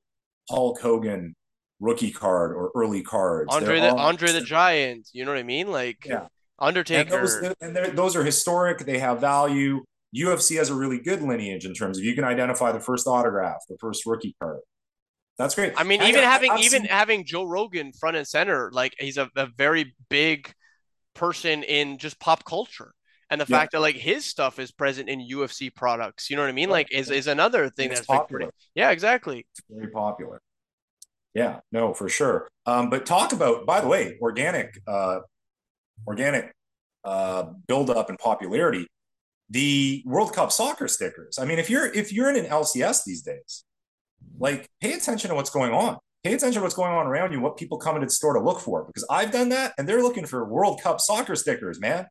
[0.50, 1.36] Hulk Hogan
[1.80, 3.54] rookie card or early cards.
[3.54, 5.10] Andre the Andre the Giant.
[5.14, 5.72] You know what I mean?
[5.72, 6.28] Like yeah.
[6.60, 7.20] Undertaker.
[7.20, 8.80] And, those, and those are historic.
[8.80, 9.84] They have value.
[10.16, 13.60] UFC has a really good lineage in terms of you can identify the first autograph,
[13.68, 14.60] the first rookie card.
[15.38, 15.74] That's great.
[15.76, 16.90] I mean, even I, having I've even seen...
[16.90, 20.52] having Joe Rogan front and center, like he's a, a very big
[21.14, 22.94] person in just pop culture.
[23.30, 23.60] And the yeah.
[23.60, 26.70] fact that like his stuff is present in UFC products, you know what I mean?
[26.70, 28.40] Like is, is another thing it's that's popular.
[28.40, 29.48] Pretty, yeah, exactly.
[29.52, 30.42] It's very popular.
[31.34, 32.50] Yeah, no, for sure.
[32.66, 35.20] Um, but talk about, by the way, organic, uh,
[36.06, 36.54] organic
[37.06, 38.88] uh, build up and popularity.
[39.50, 41.40] The World Cup soccer stickers.
[41.40, 43.66] I mean, if you're if you're in an LCS these days,
[44.40, 45.98] like pay attention to what's going on.
[46.24, 48.40] Pay attention to what's going on around you, what people come into the store to
[48.40, 48.86] look for.
[48.86, 52.06] Because I've done that and they're looking for World Cup soccer stickers, man.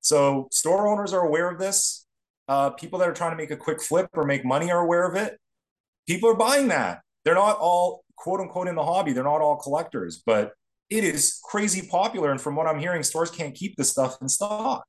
[0.00, 2.06] So store owners are aware of this.
[2.48, 5.06] Uh, people that are trying to make a quick flip or make money are aware
[5.06, 5.38] of it.
[6.06, 7.00] People are buying that.
[7.24, 9.12] They're not all quote unquote in the hobby.
[9.12, 10.52] They're not all collectors, but
[10.90, 12.30] it is crazy popular.
[12.30, 14.84] And from what I'm hearing, stores can't keep this stuff in stock.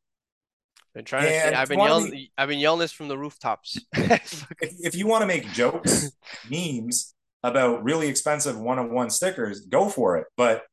[0.93, 2.27] Been trying and to say, I've been yelling.
[2.37, 3.79] I've been yelling this from the rooftops.
[3.93, 6.11] if, if you want to make jokes,
[6.51, 10.27] memes about really expensive one-on-one stickers, go for it.
[10.37, 10.63] But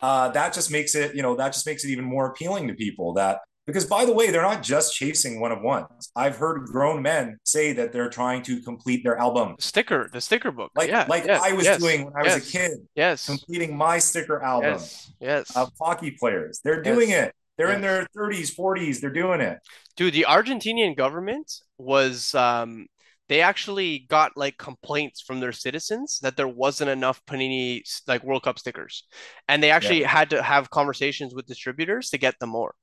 [0.00, 2.74] uh, that just makes it, you know, that just makes it even more appealing to
[2.74, 3.14] people.
[3.14, 6.10] That because, by the way, they're not just chasing one of ones.
[6.14, 10.52] I've heard grown men say that they're trying to complete their album sticker, the sticker
[10.52, 12.72] book, like yeah, like yes, I was yes, doing when I yes, was a kid.
[12.94, 14.72] Yes, completing my sticker album.
[14.72, 15.56] Yes, yes.
[15.56, 17.34] Of hockey players, they're doing it.
[17.56, 19.00] They're in their 30s, 40s.
[19.00, 19.58] They're doing it.
[19.96, 22.86] Dude, the Argentinian government was um
[23.28, 28.42] they actually got like complaints from their citizens that there wasn't enough Panini like World
[28.42, 29.04] Cup stickers.
[29.48, 30.08] And they actually yeah.
[30.08, 32.74] had to have conversations with distributors to get them more.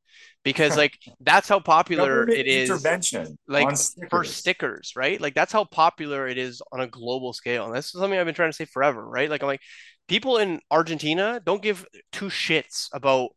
[0.44, 4.10] Because like that's how popular it is intervention like stickers.
[4.10, 5.22] for stickers, right?
[5.22, 7.66] Like that's how popular it is on a global scale.
[7.66, 9.30] And this is something I've been trying to say forever, right?
[9.30, 9.62] Like I'm like
[10.08, 13.30] people in Argentina don't give two shits about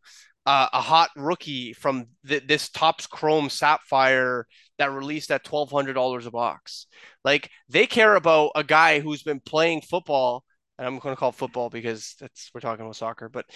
[0.46, 4.46] uh, a hot rookie from th- this Topps Chrome Sapphire
[4.78, 6.86] that released at twelve hundred dollars a box.
[7.24, 10.44] Like they care about a guy who's been playing football,
[10.78, 13.46] and I'm going to call football because that's we're talking about soccer, but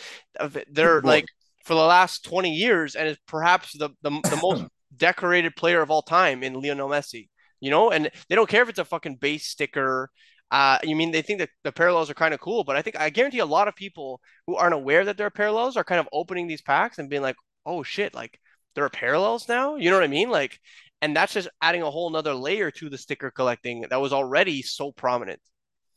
[0.71, 1.27] they're like
[1.65, 4.65] for the last twenty years, and is perhaps the the, the most
[4.97, 7.29] decorated player of all time in Lionel Messi.
[7.61, 10.11] You know, and they don't care if it's a fucking base sticker
[10.51, 12.99] uh, you mean they think that the parallels are kind of cool, but I think
[12.99, 16.01] I guarantee a lot of people who aren't aware that there are parallels are kind
[16.01, 17.37] of opening these packs and being like,
[17.67, 18.41] "Oh shit, like
[18.75, 20.31] there are parallels now." You know what I mean?
[20.31, 20.59] Like,
[21.03, 24.63] and that's just adding a whole nother layer to the sticker collecting that was already
[24.63, 25.41] so prominent.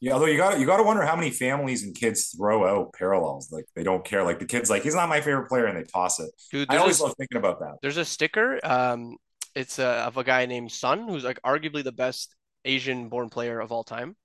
[0.01, 2.91] Yeah, although you got you got to wonder how many families and kids throw out
[2.93, 3.51] parallels.
[3.51, 4.23] Like they don't care.
[4.23, 6.31] Like the kids, like he's not my favorite player, and they toss it.
[6.51, 7.75] Dude, I always a, love thinking about that.
[7.81, 8.59] There's a sticker.
[8.63, 9.15] Um,
[9.55, 12.35] it's uh, of a guy named Son, who's like arguably the best
[12.65, 14.15] Asian born player of all time.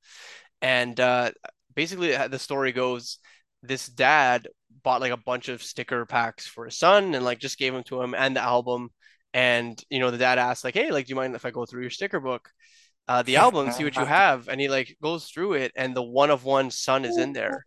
[0.62, 1.30] And uh,
[1.74, 3.18] basically, the story goes
[3.62, 4.48] this dad
[4.82, 7.82] bought like a bunch of sticker packs for his son and like just gave them
[7.84, 8.90] to him and the album.
[9.34, 11.66] And you know, the dad asked like, "Hey, like, do you mind if I go
[11.66, 12.50] through your sticker book,
[13.08, 16.02] uh, the album, see what you have?" And he like goes through it, and the
[16.02, 17.66] one of one Son is in there,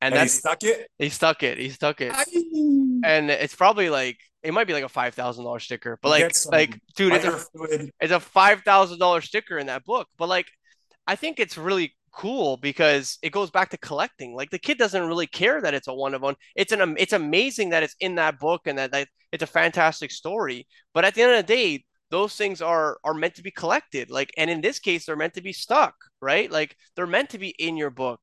[0.00, 0.88] and, And he that's stuck it.
[0.98, 2.24] he stuck it, he stuck it, I
[3.02, 4.18] and it's probably like
[4.48, 7.88] it might be like a five thousand dollar sticker, but like like dude, it's a
[8.00, 10.46] it's a five thousand dollar sticker in that book, but like
[11.06, 14.34] I think it's really cool because it goes back to collecting.
[14.34, 16.34] Like the kid doesn't really care that it's a one of one.
[16.56, 20.10] It's an it's amazing that it's in that book and that, that it's a fantastic
[20.10, 20.66] story.
[20.94, 24.10] But at the end of the day, those things are are meant to be collected.
[24.10, 26.50] Like and in this case, they're meant to be stuck, right?
[26.50, 28.20] Like they're meant to be in your book.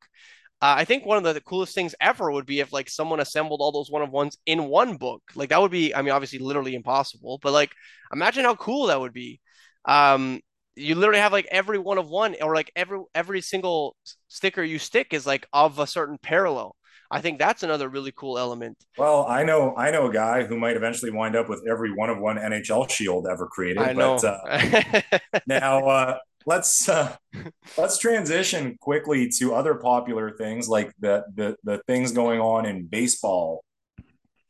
[0.61, 3.59] Uh, I think one of the, coolest things ever would be if like someone assembled
[3.61, 5.21] all those one of ones in one book.
[5.35, 7.71] Like that would be, I mean, obviously literally impossible, but like
[8.11, 9.41] imagine how cool that would be.
[9.85, 10.41] Um,
[10.75, 13.95] you literally have like every one of one or like every every single
[14.27, 16.75] sticker you stick is like of a certain parallel.
[17.11, 18.77] I think that's another really cool element.
[18.97, 22.09] Well, I know I know a guy who might eventually wind up with every one
[22.09, 23.83] of one NHL shield ever created.
[23.83, 24.17] I know.
[24.21, 27.15] But uh, now uh, let's uh,
[27.77, 32.85] let's transition quickly to other popular things like the the the things going on in
[32.85, 33.63] baseball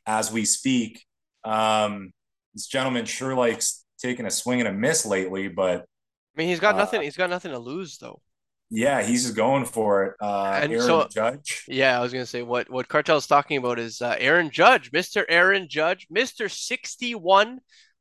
[0.06, 1.04] as we speak.
[1.44, 2.12] Um,
[2.54, 6.60] this gentleman sure likes taking a swing and a miss lately, but I mean, he's
[6.60, 7.02] got uh, nothing.
[7.02, 8.22] He's got nothing to lose though.
[8.70, 10.14] yeah, he's just going for it.
[10.22, 11.64] Uh, And Aaron so, Judge.
[11.68, 14.92] yeah, I was gonna say what what Cartel is talking about is uh, Aaron Judge,
[14.92, 17.60] Mister Aaron Judge, Mister Sixty One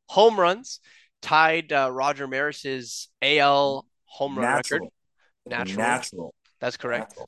[0.08, 0.80] home runs,
[1.24, 4.82] tied uh, Roger Maris's AL home run record.
[5.46, 7.10] Natural, natural, that's correct.
[7.10, 7.26] natural.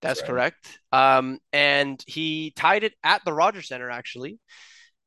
[0.00, 0.28] That's right.
[0.28, 0.78] correct.
[0.92, 4.38] Um, and he tied it at the Rogers Center, actually.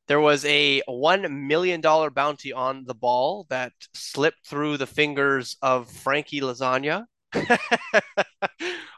[0.08, 5.90] There was a $1 million bounty on the ball that slipped through the fingers of
[5.90, 7.04] Frankie Lasagna.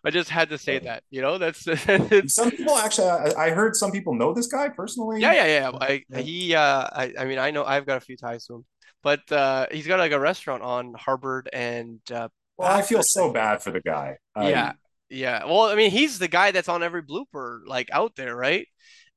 [0.05, 1.63] I just had to say that, you know, that's
[2.35, 5.21] Some people actually, I, I heard some people know this guy personally.
[5.21, 5.79] yeah, yeah, yeah.
[5.81, 8.65] I, he, uh, I, I mean, I know I've got a few ties to him,
[9.05, 12.29] but, uh, he's got like a restaurant on Harvard and, uh,
[12.59, 14.17] Well, I feel so bad for the guy.
[14.35, 14.73] I- Yeah,
[15.09, 15.45] yeah.
[15.45, 18.67] Well, I mean, he's the guy that's on every blooper like out there, right?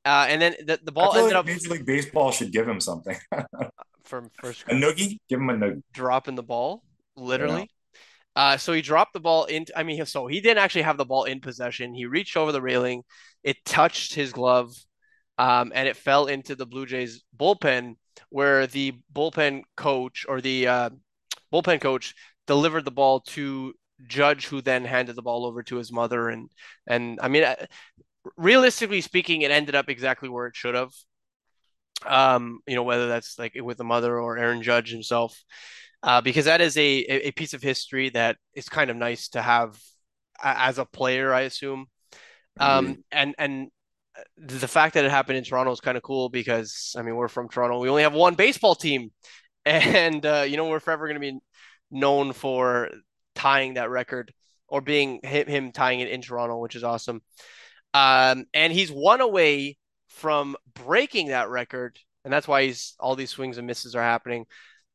[0.06, 2.80] Uh, and then the, the ball ended like up Major League Baseball should give him
[2.80, 3.18] something.
[4.06, 5.18] from first a noogie?
[5.30, 5.82] Give him a noogie.
[5.94, 6.84] dropping the ball,
[7.18, 7.24] Yeah.
[7.24, 7.70] literally.
[8.36, 11.06] Uh, so he dropped the ball into, I mean, so he didn't actually have the
[11.06, 11.94] ball in possession.
[11.96, 13.04] He reached over the railing,
[13.44, 14.72] it touched his glove,
[15.40, 17.96] um, and it fell into the Blue Jays bullpen,
[18.30, 20.89] where the bullpen coach or the uh,
[21.51, 22.13] bullpen coach
[22.45, 23.74] delivered the ball to
[24.05, 26.30] Judge, who then handed the ball over to his mother.
[26.30, 26.49] And
[26.88, 27.55] and I mean, uh,
[28.36, 30.91] realistically speaking, it ended up exactly where it should have.
[32.05, 35.43] Um, you know, whether that's like with the mother or Aaron Judge himself,
[36.03, 39.41] uh, because that is a a piece of history that is kind of nice to
[39.41, 39.80] have
[40.43, 41.88] as a player, I assume.
[42.59, 43.03] Um, Agreed.
[43.11, 43.68] and and
[44.38, 47.28] the fact that it happened in Toronto is kind of cool because I mean we're
[47.28, 47.80] from Toronto.
[47.80, 49.11] We only have one baseball team,
[49.65, 51.39] and uh, you know we're forever going to be
[51.91, 52.89] known for
[53.36, 54.34] tying that record
[54.68, 57.22] or being him, tying it in Toronto, which is awesome.
[57.93, 63.30] Um, and he's one away from breaking that record, and that's why he's all these
[63.30, 64.45] swings and misses are happening.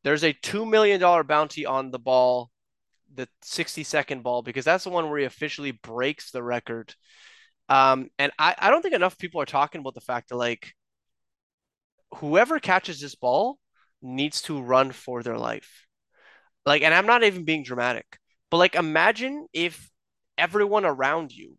[0.04, 2.50] There's a two million dollar bounty on the ball,
[3.14, 6.94] the 60 second ball, because that's the one where he officially breaks the record.
[7.72, 10.74] Um, and I, I don't think enough people are talking about the fact that like
[12.16, 13.58] whoever catches this ball
[14.02, 15.86] needs to run for their life.
[16.66, 18.18] Like, and I'm not even being dramatic,
[18.50, 19.90] but like imagine if
[20.36, 21.56] everyone around you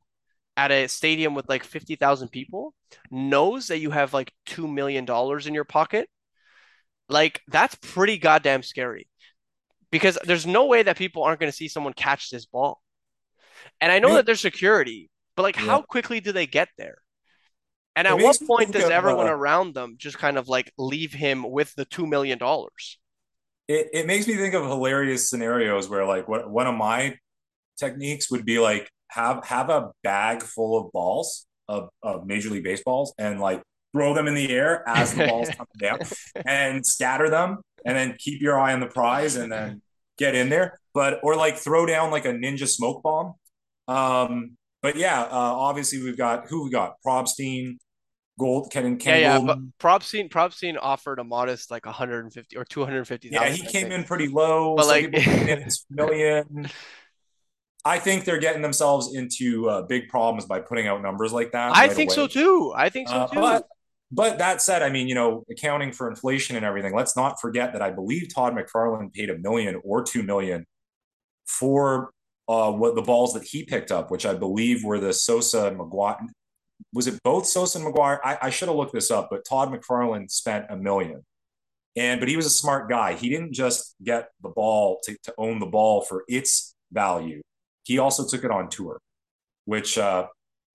[0.56, 2.76] at a stadium with like 50,000 people
[3.10, 5.08] knows that you have like $2 million
[5.48, 6.08] in your pocket.
[7.10, 9.08] Like, that's pretty goddamn scary
[9.90, 12.84] because there's no way that people aren't going to see someone catch this ball.
[13.82, 16.98] And I know that there's security, but like, how quickly do they get there?
[17.96, 21.50] And at what point does everyone uh, around them just kind of like leave him
[21.50, 22.38] with the 2 million?
[22.40, 22.98] dollars?
[23.68, 27.18] it, it makes me think of hilarious scenarios where like what one of my
[27.78, 32.64] techniques would be like have have a bag full of balls of, of major league
[32.64, 33.62] baseballs and like
[33.94, 36.00] throw them in the air as the balls come down
[36.46, 39.82] and scatter them and then keep your eye on the prize and then
[40.18, 43.34] get in there but or like throw down like a ninja smoke bomb
[43.88, 47.78] um but yeah uh obviously we've got who we got Probstein
[48.40, 52.66] gold ken, ken Yeah, yeah, but Goldin Probstein Probstein offered a modest like 150 or
[52.66, 53.30] 250.
[53.32, 53.94] yeah he I came think.
[53.94, 56.70] in pretty low But like people in at million
[57.86, 61.76] I think they're getting themselves into uh, big problems by putting out numbers like that
[61.76, 62.74] I right think so too.
[62.76, 63.40] I think so Uh, too.
[63.42, 63.68] but
[64.12, 67.74] but that said, I mean, you know, accounting for inflation and everything, let's not forget
[67.74, 70.66] that I believe Todd McFarlane paid a million or two million
[71.48, 72.13] for
[72.48, 75.80] uh, what the balls that he picked up, which I believe were the Sosa and
[75.80, 76.28] McGwire,
[76.94, 78.20] was it both Sosa and McGwire?
[78.24, 81.24] I, I should have looked this up, but Todd McFarlane spent a million.
[81.96, 83.14] And but he was a smart guy.
[83.14, 87.42] He didn't just get the ball to, to own the ball for its value.
[87.84, 89.00] He also took it on tour,
[89.66, 90.28] which uh,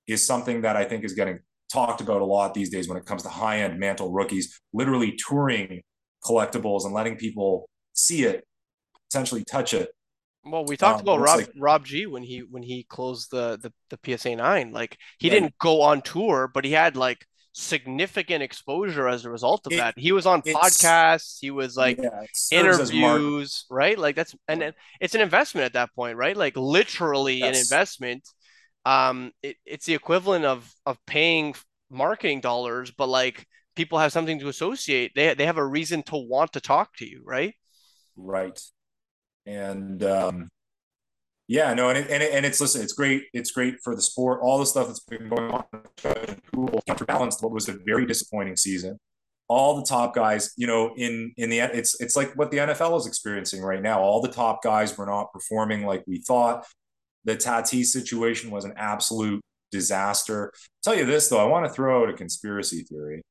[0.06, 1.40] is something that I think is getting
[1.72, 5.18] talked about a lot these days when it comes to high end Mantle rookies, literally
[5.28, 5.82] touring
[6.24, 8.44] collectibles and letting people see it,
[9.10, 9.90] potentially touch it.
[10.50, 13.58] Well, we talked um, about Rob like, Rob G when he when he closed the
[13.58, 14.72] the, the PSA nine.
[14.72, 15.34] Like he yeah.
[15.34, 19.76] didn't go on tour, but he had like significant exposure as a result of it,
[19.76, 19.94] that.
[19.98, 23.98] He was on podcasts, he was like yeah, interviews, right?
[23.98, 26.36] Like that's and it's an investment at that point, right?
[26.36, 27.48] Like literally yes.
[27.48, 28.28] an investment.
[28.84, 31.54] Um, it, it's the equivalent of of paying
[31.90, 35.12] marketing dollars, but like people have something to associate.
[35.14, 37.54] They they have a reason to want to talk to you, right?
[38.16, 38.60] Right.
[39.48, 40.48] And um,
[41.46, 43.24] yeah, no, and it, and, it, and it's listen, it's great.
[43.32, 44.40] It's great for the sport.
[44.42, 45.64] All the stuff that's been going on,
[46.86, 48.98] counterbalanced what was a very disappointing season.
[49.48, 52.98] All the top guys, you know, in in the it's it's like what the NFL
[52.98, 54.02] is experiencing right now.
[54.02, 56.66] All the top guys were not performing like we thought.
[57.24, 59.40] The Tatis situation was an absolute
[59.72, 60.52] disaster.
[60.54, 63.22] I'll tell you this though, I want to throw out a conspiracy theory,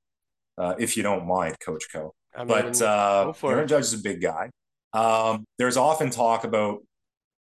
[0.57, 2.15] uh, if you don't mind, Coach Koe.
[2.35, 4.49] I mean, but uh, Aaron Judge is a big guy.
[4.97, 6.79] Um, there's often talk about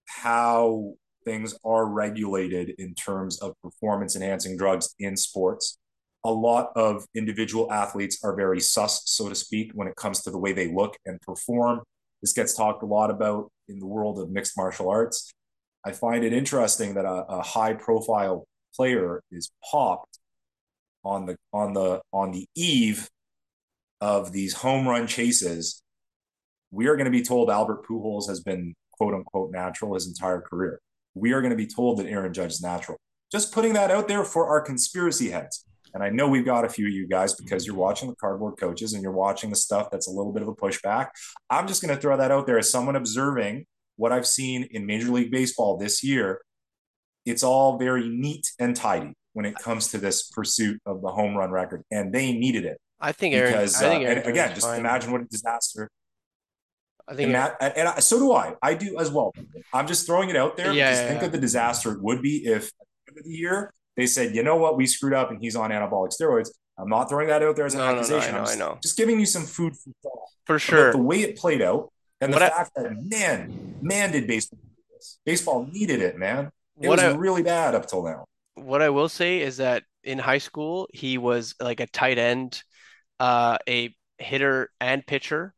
[0.05, 0.93] how
[1.25, 5.79] things are regulated in terms of performance enhancing drugs in sports.
[6.23, 10.29] A lot of individual athletes are very sus, so to speak, when it comes to
[10.29, 11.81] the way they look and perform.
[12.21, 15.31] This gets talked a lot about in the world of mixed martial arts.
[15.83, 18.45] I find it interesting that a, a high profile
[18.75, 20.19] player is popped
[21.03, 23.09] on the on the on the eve
[23.99, 25.81] of these home run chases.
[26.71, 30.41] We are going to be told Albert Pujols has been quote unquote natural his entire
[30.41, 30.79] career.
[31.13, 32.97] We are going to be told that Aaron Judge is natural.
[33.31, 35.65] Just putting that out there for our conspiracy heads.
[35.93, 38.57] And I know we've got a few of you guys because you're watching the cardboard
[38.59, 41.07] coaches and you're watching the stuff that's a little bit of a pushback.
[41.49, 43.65] I'm just going to throw that out there as someone observing
[43.95, 46.41] what I've seen in Major League Baseball this year.
[47.25, 51.35] It's all very neat and tidy when it comes to this pursuit of the home
[51.35, 52.79] run record, and they needed it.
[52.99, 53.51] I think Aaron.
[53.51, 54.79] Because, I think uh, again, just fine.
[54.79, 55.89] imagine what a disaster
[57.09, 58.55] I think, and, that, and, I, so do I.
[58.61, 59.33] I do as well.
[59.73, 60.73] I'm just throwing it out there.
[60.73, 61.25] Yeah, yeah think yeah.
[61.27, 62.71] of the disaster it would be if at
[63.05, 65.55] the, end of the year they said, you know what, we screwed up and he's
[65.55, 66.49] on anabolic steroids.
[66.77, 68.33] I'm not throwing that out there as an no, accusation.
[68.33, 68.79] No, no, I, know, just, I know.
[68.83, 70.27] Just giving you some food for thought.
[70.45, 70.91] For sure.
[70.91, 71.91] The way it played out
[72.21, 74.59] and what the I, fact that man, man did baseball.
[75.25, 76.51] Baseball needed it, man.
[76.79, 78.25] It was I, really bad up till now.
[78.55, 82.61] What I will say is that in high school, he was like a tight end,
[83.19, 85.53] uh, a hitter and pitcher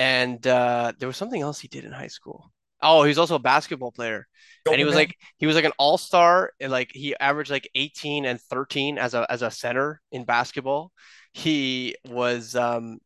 [0.00, 2.50] and uh, there was something else he did in high school.
[2.80, 4.26] Oh, he was also a basketball player,
[4.64, 6.52] and he was like he was like an all star.
[6.58, 10.90] And like he averaged like eighteen and thirteen as a as a center in basketball.
[11.34, 12.98] He was um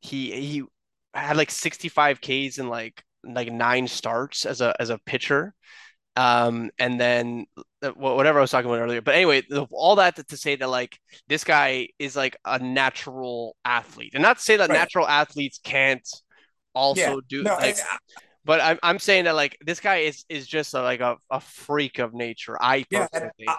[0.00, 0.62] he he
[1.14, 5.54] had like sixty five Ks in like like nine starts as a as a pitcher.
[6.14, 7.46] Um, and then
[7.82, 9.00] uh, whatever I was talking about earlier.
[9.00, 13.56] But anyway, all that to, to, say that like this guy is like a natural
[13.64, 14.76] athlete, and not to say that right.
[14.76, 16.06] natural athletes can't
[16.74, 17.16] also yeah.
[17.28, 17.42] do.
[17.42, 17.96] No, like, I,
[18.44, 21.40] but I'm I'm saying that like this guy is is just a, like a, a
[21.40, 22.56] freak of nature.
[22.60, 23.06] I yeah,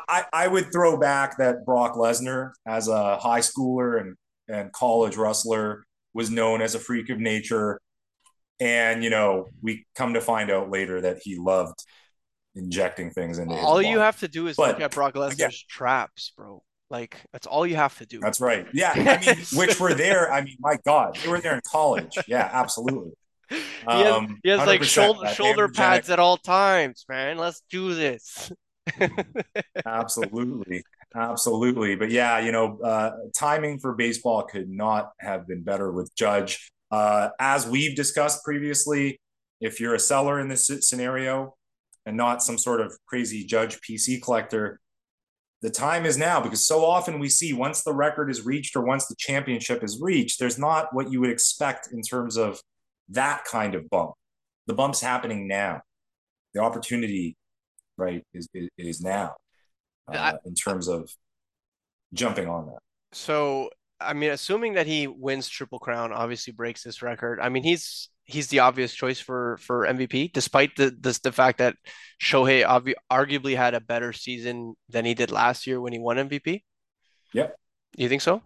[0.08, 4.16] I I would throw back that Brock Lesnar as a high schooler and
[4.48, 7.80] and college wrestler was known as a freak of nature.
[8.60, 11.84] And you know, we come to find out later that he loved
[12.56, 15.52] injecting things into all you have to do is but, look at Brock Lesnar's again,
[15.70, 16.64] traps, bro.
[16.90, 18.20] Like that's all you have to do.
[18.20, 18.68] That's right.
[18.72, 20.32] Yeah, I mean, which were there.
[20.32, 22.18] I mean, my God, they were there in college.
[22.28, 23.14] Yeah, absolutely.
[23.52, 23.58] Um,
[23.98, 27.38] he has, um, he has like shoulder shoulder pads at all times, man.
[27.38, 28.52] Let's do this.
[29.86, 30.84] absolutely,
[31.16, 31.96] absolutely.
[31.96, 36.72] But yeah, you know, uh, timing for baseball could not have been better with Judge.
[36.92, 39.20] Uh, as we've discussed previously,
[39.60, 41.56] if you're a seller in this scenario,
[42.06, 44.80] and not some sort of crazy Judge PC collector.
[45.62, 48.84] The time is now because so often we see once the record is reached or
[48.84, 52.60] once the championship is reached, there's not what you would expect in terms of
[53.10, 54.12] that kind of bump.
[54.68, 55.82] The bump's happening now.
[56.54, 57.38] The opportunity,
[57.98, 59.36] right, is is, is now
[60.08, 61.10] uh, I, in terms of
[62.14, 62.80] jumping on that.
[63.12, 67.40] So, I mean, assuming that he wins Triple Crown, obviously breaks this record.
[67.40, 71.58] I mean, he's he's the obvious choice for for MVP, despite the the, the fact
[71.60, 71.76] that
[72.22, 76.18] Shohei obvi- arguably had a better season than he did last year when he won
[76.18, 76.64] MVP.
[77.34, 77.56] Yep.
[77.98, 78.42] You think so?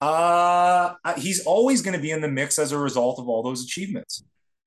[0.00, 3.62] Uh, he's always going to be in the mix as a result of all those
[3.64, 4.24] achievements,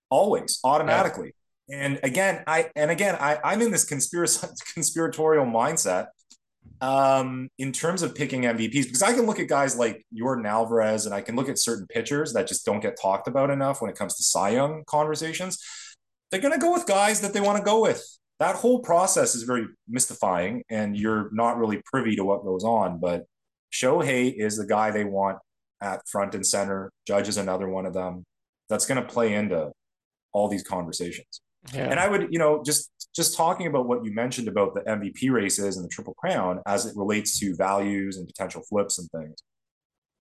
[0.10, 1.34] always automatically.
[1.68, 1.78] Yeah.
[1.78, 6.08] And again, I and again, I, I'm in this conspiracy conspiratorial mindset
[6.82, 11.06] um, in terms of picking MVPs, because I can look at guys like Jordan Alvarez
[11.06, 13.90] and I can look at certain pitchers that just don't get talked about enough when
[13.90, 15.64] it comes to Cy Young conversations.
[16.32, 18.04] They're going to go with guys that they want to go with.
[18.40, 23.00] That whole process is very mystifying, and you're not really privy to what goes on.
[23.00, 23.24] But
[23.72, 25.38] Shohei is the guy they want
[25.82, 26.92] at front and center.
[27.08, 28.26] Judge is another one of them.
[28.70, 29.72] That's going to play into
[30.34, 31.42] all these conversations.
[31.74, 31.90] Yeah.
[31.90, 35.32] And I would, you know, just just talking about what you mentioned about the MVP
[35.32, 39.42] races and the Triple Crown as it relates to values and potential flips and things.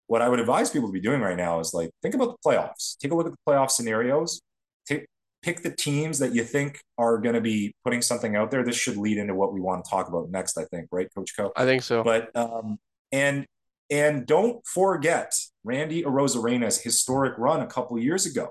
[0.06, 2.48] What I would advise people to be doing right now is like think about the
[2.48, 2.96] playoffs.
[2.98, 4.40] Take a look at the playoff scenarios.
[4.86, 5.06] Take
[5.42, 8.64] pick the teams that you think are going to be putting something out there.
[8.64, 10.56] This should lead into what we want to talk about next.
[10.56, 11.52] I think, right, Coach Koe?
[11.56, 12.02] I think so.
[12.04, 12.78] But um,
[13.12, 13.46] and
[13.90, 15.32] and don't forget
[15.64, 18.50] Randy Arozarena's historic run a couple years ago.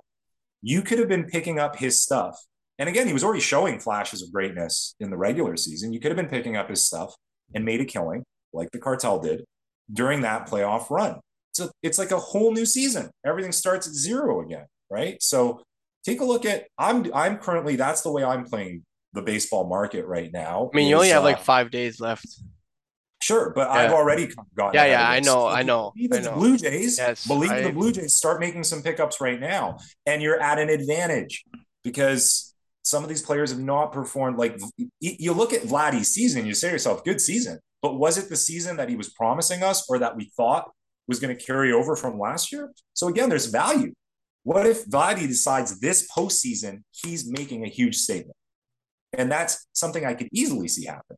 [0.61, 2.39] You could have been picking up his stuff
[2.83, 5.93] and again, he was already showing flashes of greatness in the regular season.
[5.93, 7.15] You could have been picking up his stuff
[7.55, 9.45] and made a killing, like the cartel did,
[9.93, 11.21] during that playoff run.
[11.53, 13.09] So it's like a whole new season.
[13.25, 15.15] Everything starts at zero again, right?
[15.23, 15.63] So
[16.03, 20.05] take a look at I'm I'm currently that's the way I'm playing the baseball market
[20.05, 20.69] right now.
[20.73, 22.25] I mean, you only have uh, like five days left.
[23.21, 23.75] Sure, but yeah.
[23.75, 24.73] I've already gotten.
[24.73, 25.93] Yeah, yeah, I know, I know.
[25.95, 27.61] Even the Blue Jays, yes, believe I...
[27.61, 31.45] the Blue Jays, start making some pickups right now, and you're at an advantage
[31.81, 32.52] because
[32.83, 34.59] some of these players have not performed like
[34.99, 37.59] you look at Vladdy's season, you say to yourself, good season.
[37.81, 40.69] But was it the season that he was promising us or that we thought
[41.07, 42.71] was going to carry over from last year?
[42.93, 43.93] So again, there's value.
[44.43, 48.35] What if Vladdy decides this postseason he's making a huge statement?
[49.17, 51.17] And that's something I could easily see happen.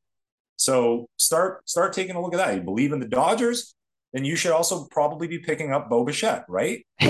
[0.57, 2.55] So start start taking a look at that.
[2.55, 3.75] You believe in the Dodgers,
[4.13, 6.85] then you should also probably be picking up Bo Bichette, right?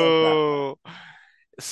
[0.00, 0.13] oh.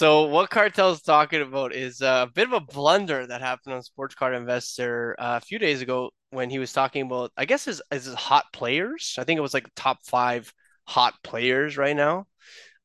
[0.03, 4.17] So what Cartel's talking about is a bit of a blunder that happened on Sports
[4.17, 7.81] Card Investor uh, a few days ago when he was talking about, I guess, his,
[7.89, 9.15] his hot players.
[9.17, 10.53] I think it was like top five
[10.89, 12.27] hot players right now.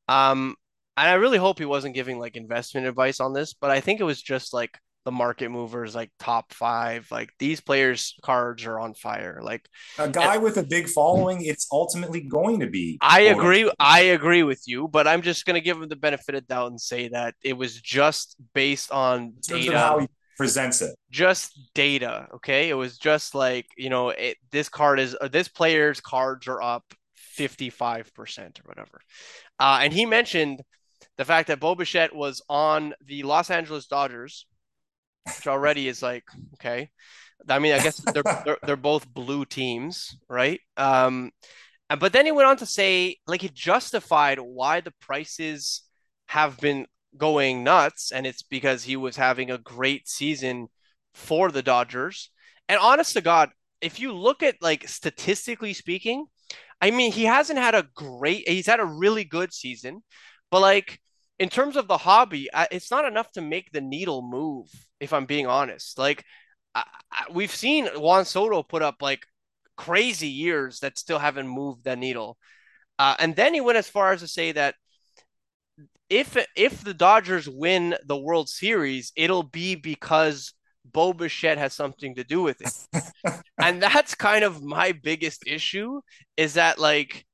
[0.07, 0.53] Um,
[0.95, 3.99] and I really hope he wasn't giving like investment advice on this, but I think
[3.99, 8.77] it was just like the market movers like top five like these players cards are
[8.77, 9.39] on fire.
[9.41, 9.65] Like
[9.97, 14.01] a guy and, with a big following it's ultimately going to be i agree i
[14.01, 16.81] agree with you but i'm just going to give him the benefit of doubt and
[16.81, 19.79] say that it was just based on data.
[19.79, 20.93] how he presents it.
[21.09, 22.69] Just data okay?
[22.69, 26.61] It was just like you know it, this card is uh, this player's cards are
[26.61, 26.83] up
[27.37, 28.99] 55% or whatever.
[29.57, 30.61] Uh, and he mentioned
[31.17, 34.45] the fact that Bo Bichette was on the Los Angeles Dodgers
[35.35, 36.23] which already is like
[36.55, 36.89] okay.
[37.49, 40.59] I mean, I guess they're they're, they're both blue teams, right?
[40.75, 41.31] Um,
[41.99, 45.83] but then he went on to say, like, he justified why the prices
[46.27, 50.67] have been going nuts, and it's because he was having a great season
[51.13, 52.29] for the Dodgers.
[52.67, 56.25] And honest to God, if you look at like statistically speaking,
[56.81, 60.03] I mean, he hasn't had a great, he's had a really good season,
[60.51, 60.99] but like
[61.39, 64.67] in terms of the hobby, it's not enough to make the needle move.
[64.99, 66.23] If I'm being honest, like
[66.73, 69.21] I, I, we've seen Juan Soto put up like
[69.75, 72.37] crazy years that still haven't moved the needle.
[72.99, 74.75] Uh, and then he went as far as to say that
[76.09, 80.53] if if the Dodgers win the World Series, it'll be because
[80.85, 83.33] Bo Bichette has something to do with it.
[83.61, 86.01] and that's kind of my biggest issue
[86.37, 87.25] is that like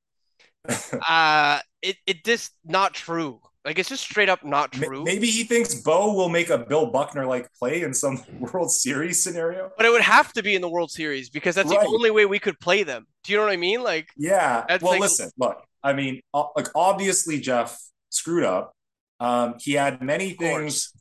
[1.08, 3.40] uh it it just not true.
[3.66, 5.04] Like it's just straight up not true.
[5.04, 9.24] Maybe he thinks Bo will make a Bill Buckner like play in some World Series
[9.24, 9.72] scenario.
[9.78, 11.80] But it would have to be in the World Series because that's right.
[11.80, 13.08] the only way we could play them.
[13.24, 13.82] Do you know what I mean?
[13.82, 14.66] Like yeah.
[14.82, 15.02] Well, like...
[15.02, 15.64] listen, look.
[15.82, 17.78] I mean, like obviously Geoff
[18.10, 18.74] screwed up.
[19.20, 20.92] Um, he had many things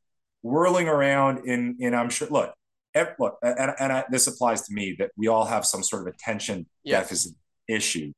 [0.43, 2.29] whirling around in in I'm sure.
[2.29, 2.55] Look,
[3.19, 6.15] look, and, and I, this applies to me that we all have some sort of
[6.15, 7.33] attention deficit
[7.69, 8.13] issue.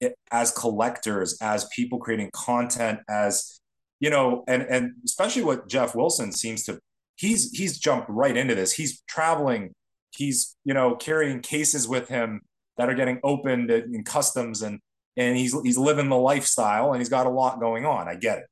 [0.00, 3.59] It, as collectors, as people creating content, as
[4.00, 6.80] you know, and and especially what Geoff Wilson seems to
[7.16, 8.72] he's he's jumped right into this.
[8.72, 9.74] He's traveling,
[10.10, 12.40] he's you know carrying cases with him
[12.78, 14.80] that are getting opened in customs and
[15.16, 18.08] and he's he's living the lifestyle and he's got a lot going on.
[18.08, 18.44] I get it.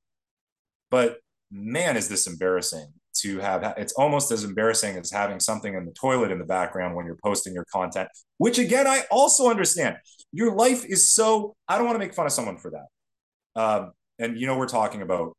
[0.91, 1.19] But
[1.51, 2.89] man, is this embarrassing
[3.21, 6.95] to have it's almost as embarrassing as having something in the toilet in the background
[6.95, 9.97] when you're posting your content, which again, I also understand.
[10.31, 13.61] Your life is so I don't want to make fun of someone for that.
[13.61, 15.33] Um, and you know, we're talking about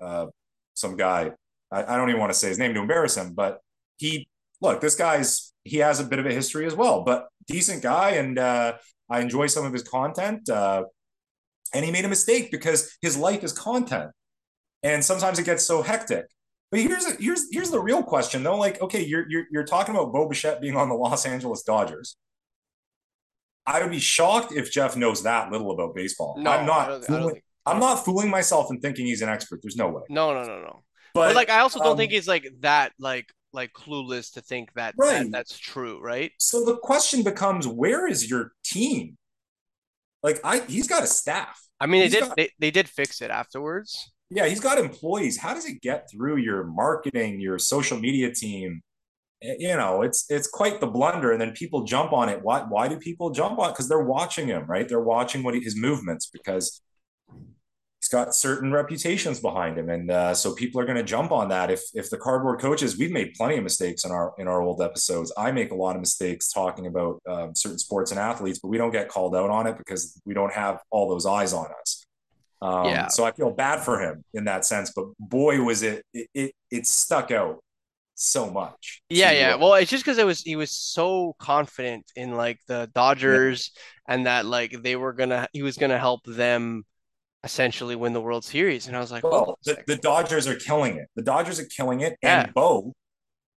[0.00, 0.26] uh,
[0.74, 1.32] some guy.
[1.70, 3.60] I, I, don't even want to say his name to embarrass him, but
[3.98, 4.28] he
[4.60, 8.12] look, this guy's he has a bit of a history as well, but decent guy,
[8.12, 8.74] and uh,
[9.08, 10.48] I enjoy some of his content.
[10.48, 10.84] Uh,
[11.72, 14.10] and he made a mistake because his life is content,
[14.82, 16.26] and sometimes it gets so hectic.
[16.70, 18.56] But here's a, here's here's the real question though.
[18.56, 22.16] Like, okay, you're you're you're talking about Bo Bichette being on the Los Angeles Dodgers.
[23.66, 26.36] I would be shocked if Geoff knows that little about baseball.
[26.38, 27.04] No, I'm not.
[27.04, 29.60] Fooling, I'm not fooling myself and thinking he's an expert.
[29.62, 30.02] There's no way.
[30.08, 30.82] No, no, no, no.
[31.14, 34.40] But, but like, I also don't um, think he's like that, like like clueless to
[34.40, 35.24] think that, right.
[35.24, 36.32] that that's true, right?
[36.38, 39.16] So the question becomes, where is your team?
[40.22, 41.60] Like, I he's got a staff.
[41.80, 44.12] I mean, he's they did got, they, they did fix it afterwards.
[44.30, 45.38] Yeah, he's got employees.
[45.38, 48.82] How does it get through your marketing, your social media team?
[49.42, 52.40] Eh, you know, it's it's quite the blunder, and then people jump on it.
[52.42, 53.70] Why why do people jump on?
[53.70, 53.72] It?
[53.72, 54.88] Because they're watching him, right?
[54.88, 56.80] They're watching what he, his movements because
[58.10, 61.70] got certain reputations behind him, and uh, so people are going to jump on that.
[61.70, 64.82] If if the cardboard coaches, we've made plenty of mistakes in our in our old
[64.82, 65.32] episodes.
[65.36, 68.78] I make a lot of mistakes talking about um, certain sports and athletes, but we
[68.78, 72.04] don't get called out on it because we don't have all those eyes on us.
[72.62, 73.08] Um, yeah.
[73.08, 76.54] So I feel bad for him in that sense, but boy, was it it it,
[76.70, 77.62] it stuck out
[78.20, 79.02] so much.
[79.08, 79.54] Yeah, yeah.
[79.54, 84.14] Well, it's just because it was he was so confident in like the Dodgers yeah.
[84.14, 86.84] and that like they were gonna he was gonna help them
[87.44, 90.96] essentially win the World Series, and I was like, well, the, the, Dodgers are killing
[90.96, 91.08] it.
[91.16, 92.42] The Dodgers are killing it, yeah.
[92.42, 92.92] and Bo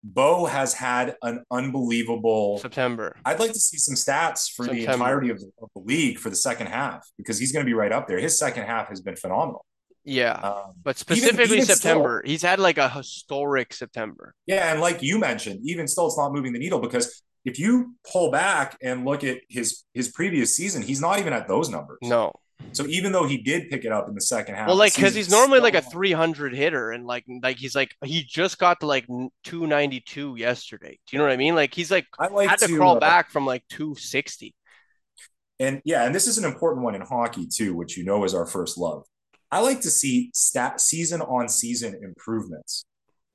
[0.04, 3.16] Bo has had an unbelievable September.
[3.24, 4.74] I'd like to see some stats for September.
[4.74, 7.68] the entirety of the, of the, league for the second half because he's going to
[7.68, 8.18] be right up there.
[8.18, 9.64] His second half has been phenomenal.
[10.04, 14.34] Yeah, um, but specifically even, even September, still, he's had like a historic September.
[14.46, 17.94] Yeah, and like you mentioned, even still, it's not moving the needle because if you
[18.10, 21.98] pull back and look at his his previous season, he's not even at those numbers.
[22.02, 22.32] No,
[22.72, 25.14] so even though he did pick it up in the second half, well, like because
[25.14, 28.86] he's normally like a 300 hitter, and like like he's like he just got to
[28.86, 30.98] like 292 yesterday.
[31.06, 31.54] Do you know what I mean?
[31.54, 34.54] Like he's like I like had to, to crawl uh, back from like 260.
[35.60, 38.34] And yeah, and this is an important one in hockey too, which you know is
[38.34, 39.04] our first love.
[39.50, 42.86] I like to see stat season on season improvements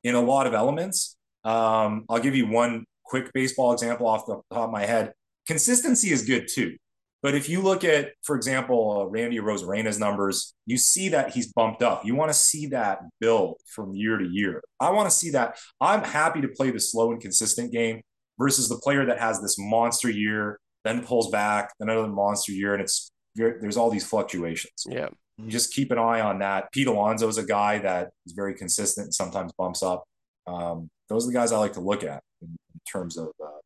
[0.04, 1.16] in a lot of elements.
[1.44, 5.14] Um, I'll give you one quick baseball example off the top of my head.
[5.46, 6.76] Consistency is good too.
[7.24, 11.52] But if you look at, for example, uh, Randy Arozarena's numbers, you see that he's
[11.52, 12.06] bumped up.
[12.06, 14.64] You want to see that build from year to year.
[14.80, 15.58] I want to see that.
[15.82, 18.02] I'm happy to play the slow and consistent game
[18.38, 22.74] versus the player that has this monster year, then pulls back, then another monster year,
[22.74, 24.86] and it's there's all these fluctuations.
[24.88, 25.10] Yeah.
[25.38, 26.72] You just keep an eye on that.
[26.72, 30.04] Pete Alonso is a guy that is very consistent and sometimes bumps up.
[30.48, 33.60] Um, those are the guys I like to look at in, in terms of uh,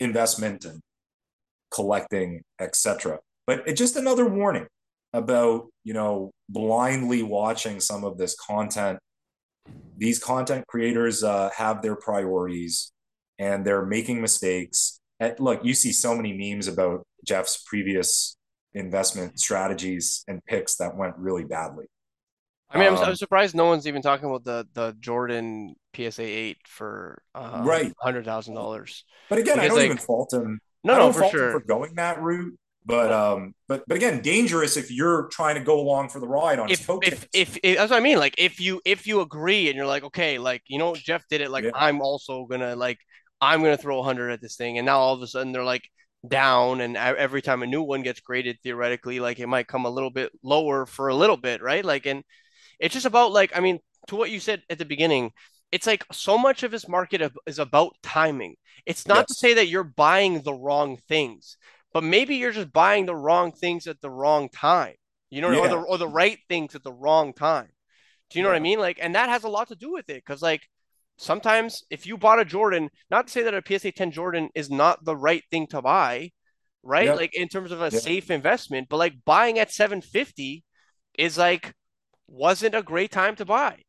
[0.00, 0.80] investment and
[1.74, 3.18] collecting, etc.
[3.46, 4.66] But it's just another warning
[5.12, 8.98] about you know blindly watching some of this content.
[9.96, 12.92] These content creators uh, have their priorities,
[13.38, 15.00] and they're making mistakes.
[15.20, 18.36] And look, you see so many memes about Geoff's previous
[18.74, 21.86] investment strategies and picks that went really badly.
[22.70, 26.22] I mean, um, I'm, I'm, surprised no one's even talking about the the Jordan PSA
[26.22, 29.04] eight for uh, right hundred thousand dollars.
[29.30, 31.52] But again, because I don't like, even fault him no, no, for sure.
[31.52, 35.80] For going that route, but um, but but again, dangerous if you're trying to go
[35.80, 38.18] along for the ride on if, if, if, if that's what I mean.
[38.18, 41.40] Like if you if you agree and you're like, okay, like you know, Geoff did
[41.40, 41.50] it.
[41.50, 41.70] Like yeah.
[41.74, 42.98] I'm also gonna like
[43.40, 45.88] I'm gonna throw 100 at this thing, and now all of a sudden they're like
[46.26, 49.90] down, and every time a new one gets graded, theoretically, like it might come a
[49.90, 51.84] little bit lower for a little bit, right?
[51.84, 52.22] Like, and
[52.78, 53.78] it's just about like I mean,
[54.08, 55.30] to what you said at the beginning,
[55.74, 58.54] it's like so much of this market is about timing.
[58.86, 59.26] It's not yes.
[59.26, 61.56] to say that you're buying the wrong things,
[61.92, 64.94] but maybe you're just buying the wrong things at the wrong time.
[65.30, 65.58] You know, yeah.
[65.58, 67.70] or the or the right things at the wrong time.
[68.30, 68.52] Do you know yeah.
[68.52, 68.78] what I mean?
[68.78, 70.62] Like, and that has a lot to do with it because, like,
[71.16, 74.70] sometimes if you bought a Jordan, not to say that a PSA 10 Jordan is
[74.70, 76.30] not the right thing to buy,
[76.84, 77.06] right?
[77.06, 77.16] Yep.
[77.16, 78.00] Like in terms of a yep.
[78.00, 80.62] safe investment, but like buying at 750
[81.18, 81.74] is like
[82.28, 83.83] wasn't a great time to buy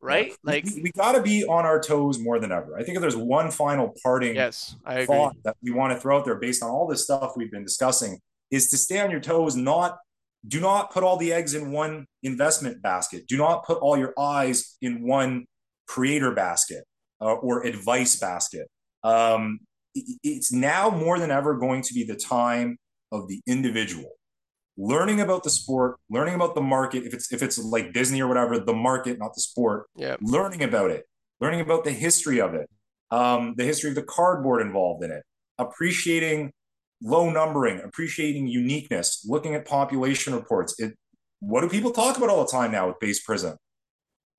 [0.00, 0.32] right?
[0.42, 2.76] Like we, we got to be on our toes more than ever.
[2.78, 5.40] I think if there's one final parting yes, I thought agree.
[5.44, 8.18] that we want to throw out there based on all this stuff we've been discussing
[8.50, 9.98] is to stay on your toes, not
[10.46, 13.26] do not put all the eggs in one investment basket.
[13.26, 15.46] Do not put all your eyes in one
[15.86, 16.84] creator basket
[17.20, 18.68] uh, or advice basket.
[19.02, 19.60] Um,
[19.94, 22.78] it's now more than ever going to be the time
[23.10, 24.17] of the individual
[24.78, 27.04] learning about the sport, learning about the market.
[27.04, 29.86] If it's if it's like Disney or whatever, the market, not the sport.
[29.96, 30.16] Yeah.
[30.20, 31.04] Learning about it,
[31.40, 32.70] learning about the history of it,
[33.10, 35.24] um, the history of the cardboard involved in it,
[35.58, 36.52] appreciating
[37.02, 40.78] low numbering, appreciating uniqueness, looking at population reports.
[40.78, 40.94] It,
[41.40, 43.56] what do people talk about all the time now with base Prizm?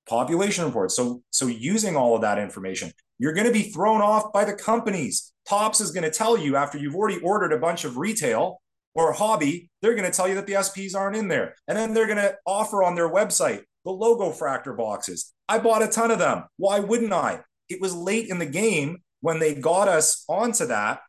[0.08, 0.96] Population reports.
[0.96, 4.54] So so using all of that information, you're going to be thrown off by the
[4.54, 5.32] companies.
[5.46, 8.60] Topps is going to tell you after you've already ordered a bunch of retail
[8.94, 11.54] or hobby, they're going to tell you that the SPs aren't in there.
[11.68, 15.32] And then they're going to offer on their website the logo fractor boxes.
[15.48, 16.44] I bought a ton of them.
[16.56, 17.40] Why wouldn't I?
[17.68, 21.00] It was late in the game when they got us onto that,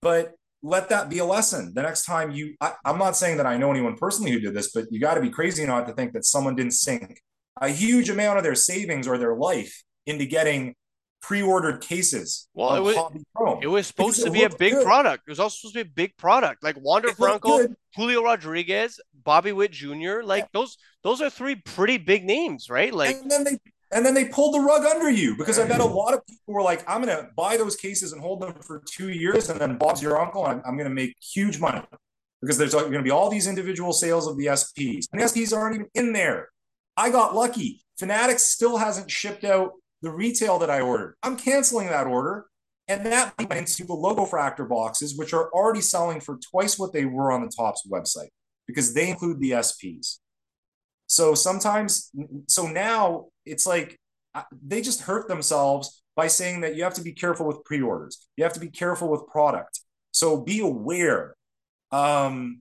[0.00, 1.72] but let that be a lesson.
[1.74, 4.54] The next time you, I, am not saying that I know anyone personally who did
[4.54, 7.20] this, but you got to be crazy not to think that someone didn't sink
[7.60, 10.74] a huge amount of their savings or their life into getting
[11.22, 12.48] pre-ordered cases.
[12.52, 12.96] Well, it was,
[13.62, 14.84] it was supposed to be a big good.
[14.84, 15.24] product.
[15.26, 16.62] It was also supposed to be a big product.
[16.62, 20.22] Like Wander Franco, Julio Rodriguez, Bobby Witt Jr.
[20.22, 20.48] Like yeah.
[20.52, 22.92] those those are three pretty big names, right?
[22.92, 23.58] Like and then they
[23.92, 26.54] and then they pulled the rug under you because I bet a lot of people
[26.54, 29.78] were like, I'm gonna buy those cases and hold them for two years, and then
[29.78, 31.82] Bob's your uncle, and I'm gonna make huge money.
[32.40, 35.06] Because there's going to be all these individual sales of the SPs.
[35.12, 36.48] And the SPs aren't even in there.
[36.96, 37.84] I got lucky.
[38.00, 41.16] Fanatics still hasn't shipped out the retail that I ordered.
[41.22, 42.46] I'm canceling that order.
[42.88, 47.04] And that went into the Logofractor boxes, which are already selling for twice what they
[47.04, 48.30] were on the Topps website
[48.66, 50.18] because they include the SPs.
[51.06, 52.10] So sometimes,
[52.48, 53.98] so now it's like
[54.34, 57.80] uh, they just hurt themselves by saying that you have to be careful with pre
[57.80, 59.80] orders, you have to be careful with product.
[60.10, 61.34] So be aware.
[61.90, 62.60] Um,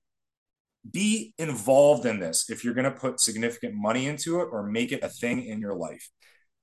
[0.90, 4.92] be involved in this if you're going to put significant money into it or make
[4.92, 6.10] it a thing in your life.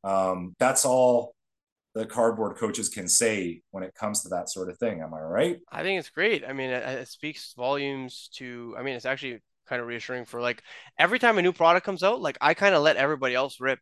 [0.05, 1.35] Um, that's all
[1.95, 5.01] the cardboard coaches can say when it comes to that sort of thing.
[5.01, 5.59] Am I right?
[5.71, 6.45] I think it's great.
[6.47, 10.41] I mean, it, it speaks volumes to, I mean, it's actually kind of reassuring for
[10.41, 10.63] like
[10.99, 13.81] every time a new product comes out, like I kind of let everybody else rip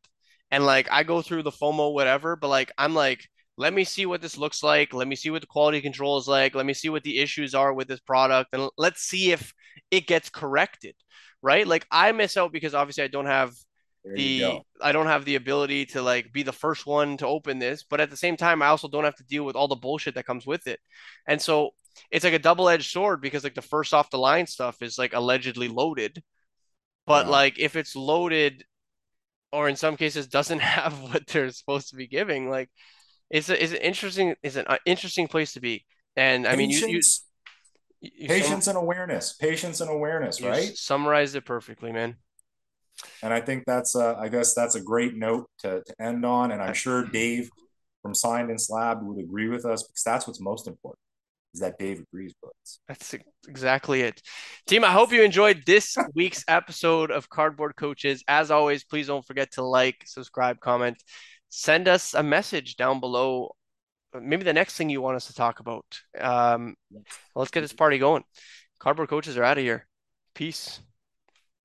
[0.50, 4.06] and like I go through the FOMO, whatever, but like I'm like, let me see
[4.06, 4.92] what this looks like.
[4.92, 6.54] Let me see what the quality control is like.
[6.54, 8.50] Let me see what the issues are with this product.
[8.52, 9.52] And let's see if
[9.90, 10.94] it gets corrected.
[11.42, 11.66] Right.
[11.66, 13.54] Like I miss out because obviously I don't have
[14.14, 17.82] the I don't have the ability to like be the first one to open this,
[17.82, 20.14] but at the same time, I also don't have to deal with all the bullshit
[20.14, 20.78] that comes with it.
[21.26, 21.70] And so
[22.10, 25.14] it's like a double-edged sword because like the first off the line stuff is like
[25.14, 26.22] allegedly loaded.
[27.06, 27.32] But yeah.
[27.32, 28.64] like if it's loaded
[29.52, 32.70] or in some cases doesn't have what they're supposed to be giving, like
[33.30, 35.84] it's a, it's an interesting it's an uh, interesting place to be.
[36.16, 36.90] And I patience, mean
[38.00, 40.76] you, you, you patience sum- and awareness, patience and awareness, right?
[40.76, 42.16] Summarized it perfectly, man.
[43.22, 46.52] And I think that's a, I guess that's a great note to, to end on.
[46.52, 47.50] And I'm sure Dave
[48.02, 51.00] from Signed and Slab would agree with us because that's what's most important
[51.56, 52.80] is that Dave agrees with us.
[52.86, 53.14] That's
[53.48, 54.20] exactly it.
[54.66, 58.22] Team, I hope you enjoyed this week's episode of Cardboard Coaches.
[58.28, 61.02] As always, please don't forget to like, subscribe, comment,
[61.48, 63.54] send us a message down below.
[64.14, 65.84] Maybe the next thing you want us to talk about.
[66.18, 66.74] Um,
[67.34, 68.24] let's get this party going.
[68.78, 69.86] Cardboard Coaches are out of here.
[70.34, 70.80] Peace.